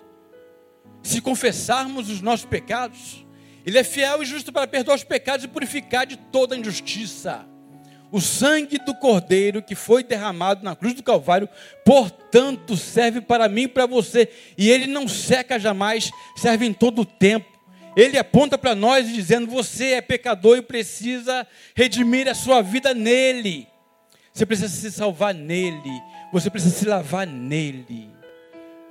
Se 1.03 1.21
confessarmos 1.21 2.09
os 2.09 2.21
nossos 2.21 2.45
pecados, 2.45 3.25
ele 3.65 3.77
é 3.77 3.83
fiel 3.83 4.21
e 4.21 4.25
justo 4.25 4.51
para 4.51 4.67
perdoar 4.67 4.95
os 4.95 5.03
pecados 5.03 5.45
e 5.45 5.47
purificar 5.47 6.05
de 6.05 6.17
toda 6.17 6.57
injustiça. 6.57 7.45
O 8.11 8.19
sangue 8.19 8.77
do 8.77 8.93
Cordeiro 8.93 9.61
que 9.61 9.73
foi 9.73 10.03
derramado 10.03 10.65
na 10.65 10.75
cruz 10.75 10.93
do 10.93 11.01
Calvário, 11.01 11.47
portanto, 11.85 12.75
serve 12.75 13.21
para 13.21 13.47
mim 13.47 13.63
e 13.63 13.67
para 13.69 13.85
você. 13.85 14.29
E 14.57 14.69
ele 14.69 14.85
não 14.85 15.07
seca 15.07 15.57
jamais, 15.57 16.11
serve 16.35 16.65
em 16.65 16.73
todo 16.73 17.03
o 17.03 17.05
tempo 17.05 17.51
ele 17.95 18.17
aponta 18.17 18.57
para 18.57 18.73
nós 18.75 19.07
dizendo: 19.07 19.47
você 19.47 19.93
é 19.93 20.01
pecador 20.01 20.57
e 20.57 20.61
precisa 20.61 21.45
redimir 21.75 22.27
a 22.27 22.35
sua 22.35 22.61
vida 22.61 22.93
nele. 22.93 23.67
Você 24.33 24.45
precisa 24.45 24.69
se 24.69 24.91
salvar 24.91 25.33
nele. 25.33 26.01
Você 26.31 26.49
precisa 26.49 26.73
se 26.75 26.85
lavar 26.85 27.27
nele. 27.27 28.09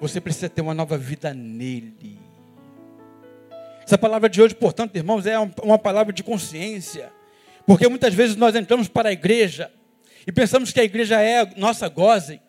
Você 0.00 0.20
precisa 0.20 0.48
ter 0.48 0.60
uma 0.60 0.74
nova 0.74 0.98
vida 0.98 1.32
nele. 1.32 2.18
Essa 3.82 3.98
palavra 3.98 4.28
de 4.28 4.40
hoje, 4.40 4.54
portanto, 4.54 4.94
irmãos, 4.96 5.26
é 5.26 5.38
uma 5.62 5.78
palavra 5.78 6.12
de 6.12 6.22
consciência. 6.22 7.10
Porque 7.66 7.88
muitas 7.88 8.14
vezes 8.14 8.36
nós 8.36 8.54
entramos 8.54 8.88
para 8.88 9.08
a 9.08 9.12
igreja 9.12 9.70
e 10.26 10.32
pensamos 10.32 10.72
que 10.72 10.80
a 10.80 10.84
igreja 10.84 11.20
é 11.20 11.40
a 11.40 11.48
nossa 11.56 11.88
goze. 11.88 12.40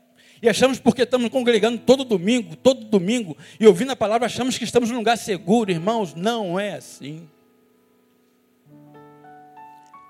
E 0.41 0.49
achamos 0.49 0.79
porque 0.79 1.03
estamos 1.03 1.29
congregando 1.29 1.77
todo 1.77 2.03
domingo, 2.03 2.55
todo 2.55 2.83
domingo, 2.85 3.37
e 3.59 3.67
ouvindo 3.67 3.91
a 3.91 3.95
palavra, 3.95 4.25
achamos 4.25 4.57
que 4.57 4.63
estamos 4.63 4.89
num 4.89 4.97
lugar 4.97 5.17
seguro, 5.17 5.69
irmãos. 5.69 6.15
Não 6.15 6.59
é 6.59 6.73
assim. 6.73 7.27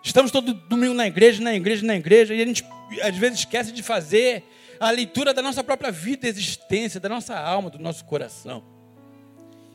Estamos 0.03 0.31
todo 0.31 0.53
domingo 0.53 0.93
na 0.93 1.05
igreja, 1.05 1.43
na 1.43 1.53
igreja, 1.53 1.85
na 1.85 1.95
igreja, 1.95 2.33
e 2.33 2.41
a 2.41 2.45
gente 2.45 2.63
às 3.03 3.15
vezes 3.15 3.39
esquece 3.39 3.71
de 3.71 3.83
fazer 3.83 4.43
a 4.79 4.89
leitura 4.89 5.33
da 5.33 5.41
nossa 5.41 5.63
própria 5.63 5.91
vida, 5.91 6.27
existência, 6.27 6.99
da 6.99 7.09
nossa 7.09 7.37
alma, 7.37 7.69
do 7.69 7.77
nosso 7.77 8.05
coração. 8.05 8.63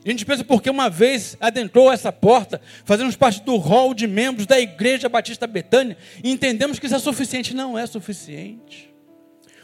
A 0.03 0.09
gente 0.09 0.25
pensa 0.25 0.43
porque 0.43 0.69
uma 0.69 0.89
vez 0.89 1.37
adentrou 1.39 1.91
essa 1.91 2.11
porta, 2.11 2.59
fazemos 2.83 3.15
parte 3.15 3.41
do 3.43 3.57
rol 3.57 3.93
de 3.93 4.07
membros 4.07 4.45
da 4.47 4.59
Igreja 4.59 5.07
Batista 5.07 5.45
Betânia, 5.45 5.97
e 6.23 6.31
entendemos 6.31 6.79
que 6.79 6.87
isso 6.87 6.95
é 6.95 6.99
suficiente. 6.99 7.55
Não 7.55 7.77
é 7.77 7.85
suficiente. 7.85 8.96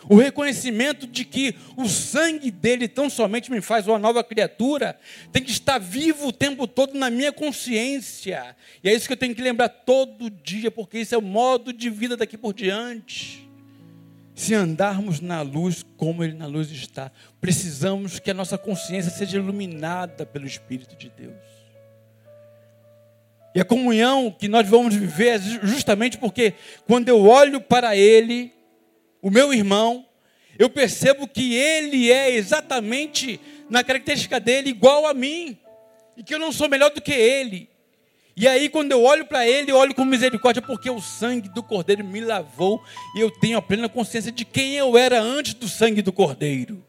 O 0.10 0.16
reconhecimento 0.16 1.08
de 1.08 1.24
que 1.24 1.56
o 1.78 1.88
sangue 1.88 2.52
dele 2.52 2.88
tão 2.88 3.10
somente 3.10 3.52
me 3.52 3.62
faz 3.62 3.88
uma 3.88 4.00
nova 4.00 4.24
criatura, 4.24 5.00
tem 5.32 5.44
que 5.44 5.52
estar 5.52 5.80
vivo 5.80 6.28
o 6.28 6.34
tempo 6.34 6.68
todo 6.68 6.98
na 6.98 7.10
minha 7.10 7.32
consciência. 7.32 8.56
E 8.84 8.90
é 8.90 8.94
isso 8.94 9.08
que 9.08 9.14
eu 9.14 9.18
tenho 9.18 9.36
que 9.36 9.42
lembrar 9.42 9.70
todo 9.70 10.30
dia, 10.30 10.70
porque 10.70 11.00
isso 11.00 11.16
é 11.16 11.18
o 11.18 11.22
modo 11.22 11.72
de 11.72 11.90
vida 11.90 12.18
daqui 12.18 12.38
por 12.38 12.54
diante. 12.54 13.50
Se 14.36 14.54
andarmos 14.54 15.20
na 15.20 15.42
luz 15.42 15.86
como 15.96 16.24
ele 16.24 16.34
na 16.34 16.48
luz 16.48 16.72
está, 16.72 17.12
precisamos 17.40 18.20
que 18.20 18.32
a 18.32 18.34
nossa 18.34 18.58
consciência 18.58 19.12
seja 19.12 19.38
iluminada 19.38 20.26
pelo 20.26 20.48
Espírito 20.48 20.96
de 20.96 21.10
Deus. 21.10 21.54
E 23.56 23.62
a 23.62 23.66
comunhão 23.66 24.32
que 24.32 24.48
nós 24.48 24.68
vamos 24.68 24.96
viver 24.96 25.36
é 25.36 25.40
justamente 25.40 26.18
porque 26.18 26.56
quando 26.88 27.08
eu 27.08 27.22
olho 27.22 27.62
para 27.62 27.96
ele, 27.96 28.53
o 29.24 29.32
meu 29.32 29.54
irmão, 29.54 30.06
eu 30.60 30.70
percebo 30.70 31.26
que 31.30 31.56
ele 31.56 32.12
é 32.12 32.30
exatamente, 32.32 33.40
na 33.70 33.82
característica 33.82 34.38
dele, 34.38 34.70
igual 34.70 35.08
a 35.08 35.14
mim, 35.14 35.58
e 36.18 36.22
que 36.22 36.36
eu 36.36 36.40
não 36.40 36.52
sou 36.52 36.68
melhor 36.68 36.92
do 36.92 37.02
que 37.02 37.14
ele. 37.14 37.70
E 38.36 38.46
aí, 38.46 38.68
quando 38.68 38.92
eu 38.92 39.02
olho 39.02 39.26
para 39.26 39.48
ele, 39.48 39.72
eu 39.72 39.78
olho 39.78 39.96
com 39.96 40.04
misericórdia, 40.04 40.62
porque 40.62 40.90
o 40.90 41.00
sangue 41.00 41.48
do 41.48 41.64
Cordeiro 41.64 42.04
me 42.04 42.20
lavou, 42.20 42.84
e 43.16 43.22
eu 43.22 43.32
tenho 43.32 43.58
a 43.58 43.62
plena 43.62 43.88
consciência 43.88 44.30
de 44.30 44.44
quem 44.44 44.74
eu 44.74 44.98
era 44.98 45.22
antes 45.22 45.54
do 45.54 45.70
sangue 45.70 46.02
do 46.02 46.12
Cordeiro. 46.12 46.84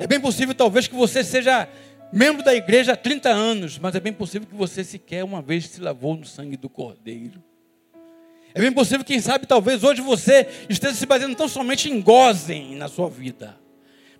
É 0.00 0.06
bem 0.08 0.18
possível, 0.18 0.52
talvez, 0.52 0.88
que 0.88 0.96
você 0.96 1.22
seja 1.22 1.68
membro 2.12 2.42
da 2.42 2.56
igreja 2.56 2.94
há 2.94 2.96
30 2.96 3.28
anos, 3.28 3.78
mas 3.78 3.94
é 3.94 4.00
bem 4.00 4.12
possível 4.12 4.48
que 4.48 4.56
você 4.56 4.82
sequer 4.82 5.22
uma 5.22 5.40
vez 5.40 5.68
se 5.68 5.80
lavou 5.80 6.16
no 6.16 6.26
sangue 6.26 6.56
do 6.56 6.68
Cordeiro. 6.68 7.40
É 8.54 8.60
bem 8.60 8.72
possível, 8.72 9.04
quem 9.04 9.20
sabe, 9.20 9.46
talvez 9.46 9.84
hoje 9.84 10.00
você 10.00 10.46
esteja 10.68 10.94
se 10.94 11.06
baseando 11.06 11.36
tão 11.36 11.48
somente 11.48 11.90
em 11.90 12.00
gozem 12.00 12.74
na 12.74 12.88
sua 12.88 13.08
vida. 13.08 13.56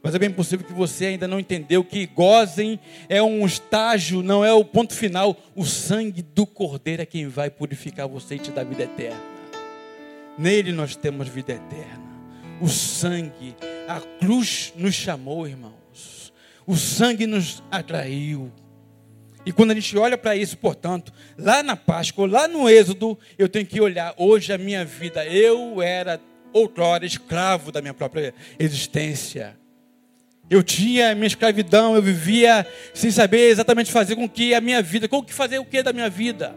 Mas 0.03 0.14
é 0.14 0.18
bem 0.18 0.31
possível 0.31 0.64
que 0.64 0.72
você 0.72 1.07
ainda 1.07 1.26
não 1.26 1.41
entendeu 1.41 1.83
que 1.83 2.07
gozem 2.07 2.79
é 3.09 3.22
um 3.22 3.45
estágio, 3.45 4.22
não 4.22 4.45
é 4.45 4.53
o 4.53 4.64
ponto 4.64 4.95
final. 4.95 5.37
O 5.57 5.64
sangue 5.64 6.22
do 6.22 6.47
Cordeiro 6.47 7.03
é 7.03 7.07
quem 7.07 7.26
vai 7.26 7.51
purificar 7.51 8.07
você 8.07 8.37
e 8.37 8.39
te 8.39 8.51
dar 8.51 8.64
vida 8.64 8.85
eterna. 8.85 9.20
Nele 10.39 10.72
nós 10.72 10.95
temos 10.95 11.29
vida 11.29 11.53
eterna. 11.53 12.07
O 12.61 12.68
sangue, 12.68 13.57
a 13.89 14.01
cruz 14.20 14.72
nos 14.76 14.95
chamou, 14.95 15.49
irmãos. 15.49 16.33
O 16.66 16.76
sangue 16.76 17.26
nos 17.26 17.62
atraiu. 17.70 18.53
E 19.49 19.53
quando 19.53 19.70
a 19.70 19.74
gente 19.74 19.96
olha 19.96 20.18
para 20.18 20.36
isso, 20.36 20.59
portanto, 20.59 21.11
lá 21.38 21.62
na 21.62 21.74
Páscoa, 21.74 22.28
lá 22.28 22.46
no 22.46 22.68
Êxodo, 22.68 23.18
eu 23.38 23.49
tenho 23.49 23.64
que 23.64 23.80
olhar 23.80 24.12
hoje 24.18 24.53
a 24.53 24.59
minha 24.59 24.84
vida. 24.84 25.24
Eu 25.24 25.80
era 25.80 26.20
outrora 26.53 27.07
escravo 27.07 27.72
da 27.72 27.80
minha 27.80 27.94
própria 27.94 28.34
existência. 28.59 29.59
Eu 30.51 30.62
tinha 30.62 31.14
minha 31.14 31.28
escravidão, 31.28 31.96
eu 31.96 32.03
vivia 32.03 32.66
sem 32.92 33.11
saber 33.11 33.49
exatamente 33.49 33.90
fazer 33.90 34.16
com 34.16 34.28
que 34.28 34.53
a 34.53 34.61
minha 34.61 34.82
vida, 34.82 35.09
com 35.09 35.22
que 35.22 35.32
fazer 35.32 35.59
o 35.59 35.64
que 35.64 35.82
da 35.82 35.94
minha 35.94 36.11
vida? 36.11 36.55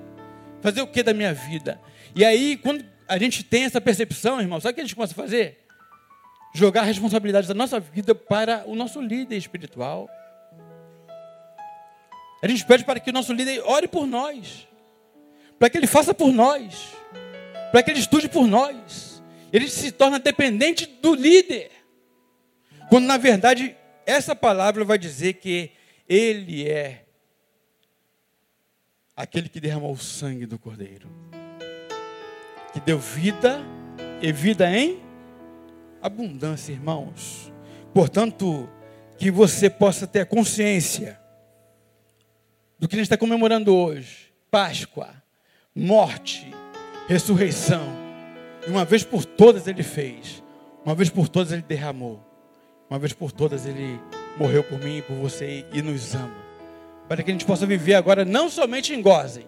Fazer 0.60 0.82
o 0.82 0.88
que 0.88 1.02
da 1.02 1.14
minha 1.14 1.34
vida? 1.34 1.80
E 2.14 2.26
aí, 2.26 2.58
quando 2.58 2.84
a 3.08 3.18
gente 3.18 3.42
tem 3.42 3.64
essa 3.64 3.80
percepção, 3.80 4.42
irmão, 4.42 4.60
sabe 4.60 4.74
o 4.74 4.76
que 4.76 4.82
a 4.82 4.84
gente 4.84 4.96
começa 4.96 5.14
a 5.14 5.16
fazer? 5.16 5.60
Jogar 6.54 6.82
a 6.82 6.84
responsabilidade 6.84 7.48
da 7.48 7.54
nossa 7.54 7.80
vida 7.80 8.14
para 8.14 8.66
o 8.68 8.76
nosso 8.76 9.00
líder 9.00 9.38
espiritual. 9.38 10.10
A 12.42 12.48
gente 12.48 12.66
pede 12.66 12.84
para 12.84 13.00
que 13.00 13.10
o 13.10 13.14
nosso 13.14 13.32
líder 13.34 13.62
ore 13.66 13.88
por 13.88 14.08
nós, 14.08 14.68
para 15.60 15.70
que 15.70 15.78
ele 15.78 15.86
faça 15.86 16.14
por 16.14 16.32
nós, 16.32 16.90
para 17.72 17.84
que 17.84 17.92
ele 17.92 18.00
estude 18.00 18.28
por 18.28 18.48
nós. 18.48 19.22
Ele 19.54 19.70
se 19.70 19.92
torna 19.92 20.18
dependente 20.18 20.86
do 20.86 21.14
líder. 21.14 21.72
Quando 22.90 23.06
na 23.06 23.18
verdade 23.18 23.76
essa 24.06 24.36
palavra 24.36 24.84
vai 24.84 24.98
dizer 24.98 25.34
que 25.34 25.72
ele 26.10 26.68
é 26.68 27.06
aquele 29.16 29.48
que 29.48 29.60
derramou 29.60 29.92
o 29.92 29.98
sangue 29.98 30.48
do 30.48 30.58
Cordeiro, 30.58 31.08
que 32.74 32.80
deu 32.80 32.98
vida 32.98 33.62
e 34.20 34.32
vida 34.32 34.68
em 34.70 35.00
abundância, 36.02 36.72
irmãos. 36.72 37.54
Portanto, 37.94 38.68
que 39.20 39.30
você 39.30 39.70
possa 39.70 40.08
ter 40.08 40.22
a 40.22 40.26
consciência 40.26 41.21
do 42.82 42.88
que 42.88 42.96
a 42.96 42.98
gente 42.98 43.06
está 43.06 43.16
comemorando 43.16 43.74
hoje: 43.74 44.34
Páscoa, 44.50 45.10
morte, 45.74 46.52
ressurreição. 47.08 47.88
E 48.68 48.72
uma 48.72 48.84
vez 48.84 49.04
por 49.04 49.24
todas 49.24 49.68
ele 49.68 49.84
fez, 49.84 50.44
uma 50.84 50.96
vez 50.96 51.10
por 51.10 51.30
todas 51.30 51.52
ele 51.54 51.62
derramou, 51.62 52.20
uma 52.90 52.98
vez 52.98 53.14
por 53.14 53.32
todas 53.32 53.68
ele 53.68 54.00
morreu 54.38 54.64
por 54.64 54.80
mim 54.80 54.98
e 54.98 55.02
por 55.04 55.16
você 55.16 55.64
e 55.72 55.82
nos 55.82 56.16
ama. 56.16 56.42
Para 57.08 57.22
que 57.22 57.30
a 57.30 57.34
gente 57.34 57.46
possa 57.46 57.66
viver 57.66 57.94
agora 57.94 58.26
não 58.26 58.50
somente 58.50 58.94
em 58.94 59.02
Gozem, 59.02 59.46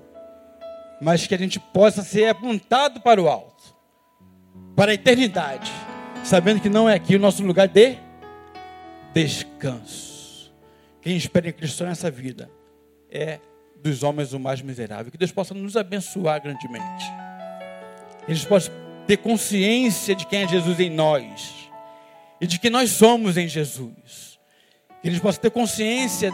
mas 1.01 1.25
que 1.25 1.33
a 1.33 1.37
gente 1.37 1.59
possa 1.59 2.03
ser 2.03 2.27
apontado 2.27 3.01
para 3.01 3.21
o 3.21 3.27
alto, 3.27 3.75
para 4.75 4.91
a 4.91 4.95
eternidade, 4.95 5.71
sabendo 6.23 6.61
que 6.61 6.69
não 6.69 6.87
é 6.87 6.95
aqui 6.95 7.15
o 7.15 7.19
nosso 7.19 7.43
lugar 7.43 7.67
de 7.67 7.97
descanso. 9.13 10.53
Quem 11.01 11.15
espera 11.15 11.49
em 11.49 11.53
Cristo 11.53 11.83
nessa 11.83 12.11
vida 12.11 12.49
é 13.13 13.39
dos 13.75 14.01
homens 14.01 14.33
o 14.33 14.39
mais 14.39 14.61
miserável. 14.61 15.11
Que 15.11 15.17
Deus 15.17 15.31
possa 15.31 15.53
nos 15.53 15.77
abençoar 15.77 16.41
grandemente. 16.41 17.05
Que 18.25 18.31
a 18.31 18.35
gente 18.35 18.47
possa 18.47 18.71
ter 19.05 19.17
consciência 19.17 20.15
de 20.15 20.25
quem 20.25 20.43
é 20.43 20.47
Jesus 20.47 20.79
em 20.79 20.89
nós 20.89 21.69
e 22.41 22.47
de 22.47 22.57
que 22.57 22.69
nós 22.69 22.89
somos 22.89 23.37
em 23.37 23.47
Jesus. 23.47 24.39
Que 25.01 25.09
a 25.09 25.11
gente 25.11 25.21
possa 25.21 25.39
ter 25.39 25.51
consciência 25.51 26.31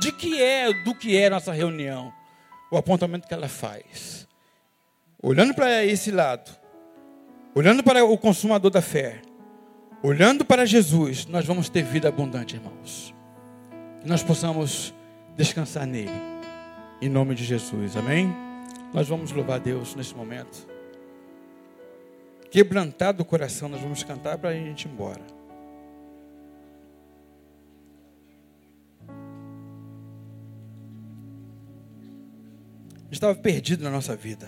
de 0.00 0.12
que 0.12 0.42
é, 0.42 0.72
do 0.84 0.94
que 0.94 1.16
é 1.16 1.30
nossa 1.30 1.52
reunião, 1.52 2.12
o 2.70 2.76
apontamento 2.76 3.26
que 3.26 3.32
ela 3.32 3.48
faz. 3.48 4.28
Olhando 5.22 5.54
para 5.54 5.84
esse 5.84 6.10
lado, 6.10 6.50
olhando 7.54 7.82
para 7.82 8.04
o 8.04 8.18
consumador 8.18 8.70
da 8.70 8.82
fé, 8.82 9.22
olhando 10.02 10.44
para 10.44 10.66
Jesus, 10.66 11.24
nós 11.26 11.46
vamos 11.46 11.70
ter 11.70 11.82
vida 11.82 12.08
abundante, 12.08 12.56
irmãos. 12.56 13.14
Que 14.02 14.08
nós 14.08 14.22
possamos 14.22 14.92
descansar 15.36 15.86
nele. 15.86 16.10
Em 17.00 17.08
nome 17.08 17.34
de 17.34 17.44
Jesus, 17.44 17.96
amém? 17.96 18.34
Nós 18.92 19.08
vamos 19.08 19.32
louvar 19.32 19.60
Deus 19.60 19.94
nesse 19.94 20.14
momento. 20.14 20.66
Quebrantado 22.50 23.22
o 23.22 23.26
coração, 23.26 23.68
nós 23.68 23.80
vamos 23.80 24.02
cantar 24.02 24.38
para 24.38 24.50
a 24.50 24.54
gente 24.54 24.86
ir 24.86 24.90
embora. 24.90 25.34
estava 33.14 33.34
perdido 33.34 33.82
na 33.82 33.90
nossa 33.90 34.14
vida. 34.14 34.46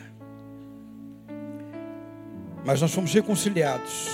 Mas 2.64 2.80
nós 2.80 2.92
fomos 2.92 3.12
reconciliados. 3.12 4.08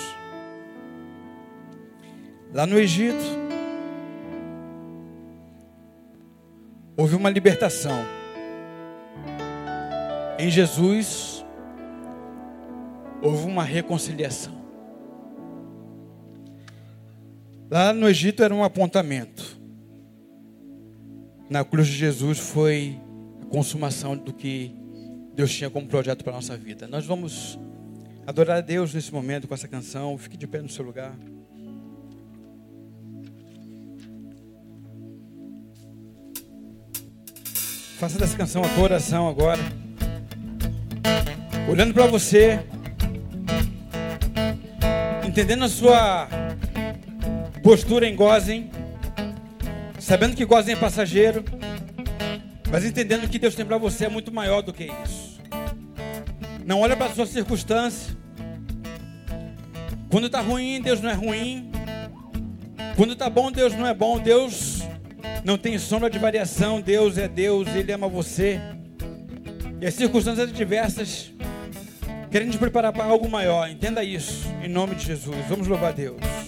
Lá 2.53 2.67
no 2.67 2.79
Egito, 2.79 3.42
houve 6.97 7.17
uma 7.17 7.31
libertação. 7.31 8.05
Em 10.39 10.51
Jesus, 10.51 11.45
houve 13.21 13.47
uma 13.47 13.65
reconciliação. 13.65 14.61
Lá 17.71 17.93
no 17.93 18.09
Egito 18.09 18.43
era 18.43 18.55
um 18.55 18.65
apontamento. 18.65 19.61
Na 21.49 21.65
cruz 21.65 21.87
de 21.87 21.95
Jesus 21.95 22.39
foi 22.39 22.99
a 23.43 23.47
consumação 23.47 24.17
do 24.17 24.33
que 24.33 24.75
Deus 25.35 25.55
tinha 25.55 25.71
como 25.71 25.87
projeto 25.87 26.23
para 26.23 26.33
a 26.33 26.37
nossa 26.37 26.57
vida. 26.57 26.87
Nós 26.87 27.07
vamos 27.07 27.59
adorar 28.27 28.59
a 28.59 28.61
Deus 28.61 28.93
nesse 28.93 29.13
momento 29.13 29.49
com 29.49 29.55
essa 29.55 29.69
canção. 29.69 30.19
Fique 30.19 30.37
de 30.37 30.47
pé 30.47 30.61
no 30.61 30.69
seu 30.69 30.85
lugar. 30.85 31.17
Faça 38.03 38.19
dessa 38.19 38.37
canção 38.37 38.63
a 38.65 38.81
oração 38.81 39.29
agora. 39.29 39.61
Olhando 41.71 41.95
para 41.95 42.05
você, 42.09 42.59
entendendo 45.25 45.63
a 45.63 45.69
sua 45.69 46.29
postura 47.63 48.09
em 48.09 48.17
Gozen, 48.17 48.73
sabendo 50.01 50.35
que 50.35 50.45
Gozen 50.45 50.75
é 50.75 50.77
passageiro, 50.77 51.45
mas 52.73 52.85
entendendo 52.85 53.29
que 53.29 53.39
Deus 53.39 53.55
tem 53.55 53.65
para 53.65 53.79
você 53.79 54.07
é 54.07 54.09
muito 54.09 54.35
maior 54.35 54.63
do 54.63 54.73
que 54.73 54.91
isso. 55.05 55.41
Não 56.67 56.81
olha 56.81 56.97
para 56.97 57.07
a 57.07 57.15
sua 57.15 57.25
circunstância. 57.25 58.17
Quando 60.11 60.27
está 60.27 60.41
ruim, 60.41 60.81
Deus 60.81 61.01
não 61.01 61.09
é 61.09 61.15
ruim. 61.15 61.71
Quando 62.97 63.13
está 63.13 63.31
bom, 63.31 63.53
Deus 63.53 63.73
não 63.75 63.87
é 63.87 63.95
bom. 63.95 64.19
Deus 64.19 64.72
não 65.45 65.59
tem 65.59 65.79
sombra 65.79 66.09
de 66.09 66.19
variação. 66.19 66.81
Deus 66.81 67.19
é 67.19 67.29
Deus, 67.29 67.69
Ele 67.69 67.93
ama 67.93 68.09
você. 68.09 68.61
E 69.81 69.87
as 69.87 69.95
circunstâncias 69.95 70.53
diversas 70.53 71.33
querem 72.31 72.49
te 72.49 72.59
preparar 72.59 72.93
para 72.93 73.05
algo 73.05 73.29
maior. 73.29 73.69
Entenda 73.69 74.03
isso, 74.03 74.47
em 74.63 74.69
nome 74.69 74.95
de 74.95 75.05
Jesus. 75.05 75.37
Vamos 75.49 75.67
louvar 75.67 75.91
a 75.91 75.95
Deus. 75.95 76.42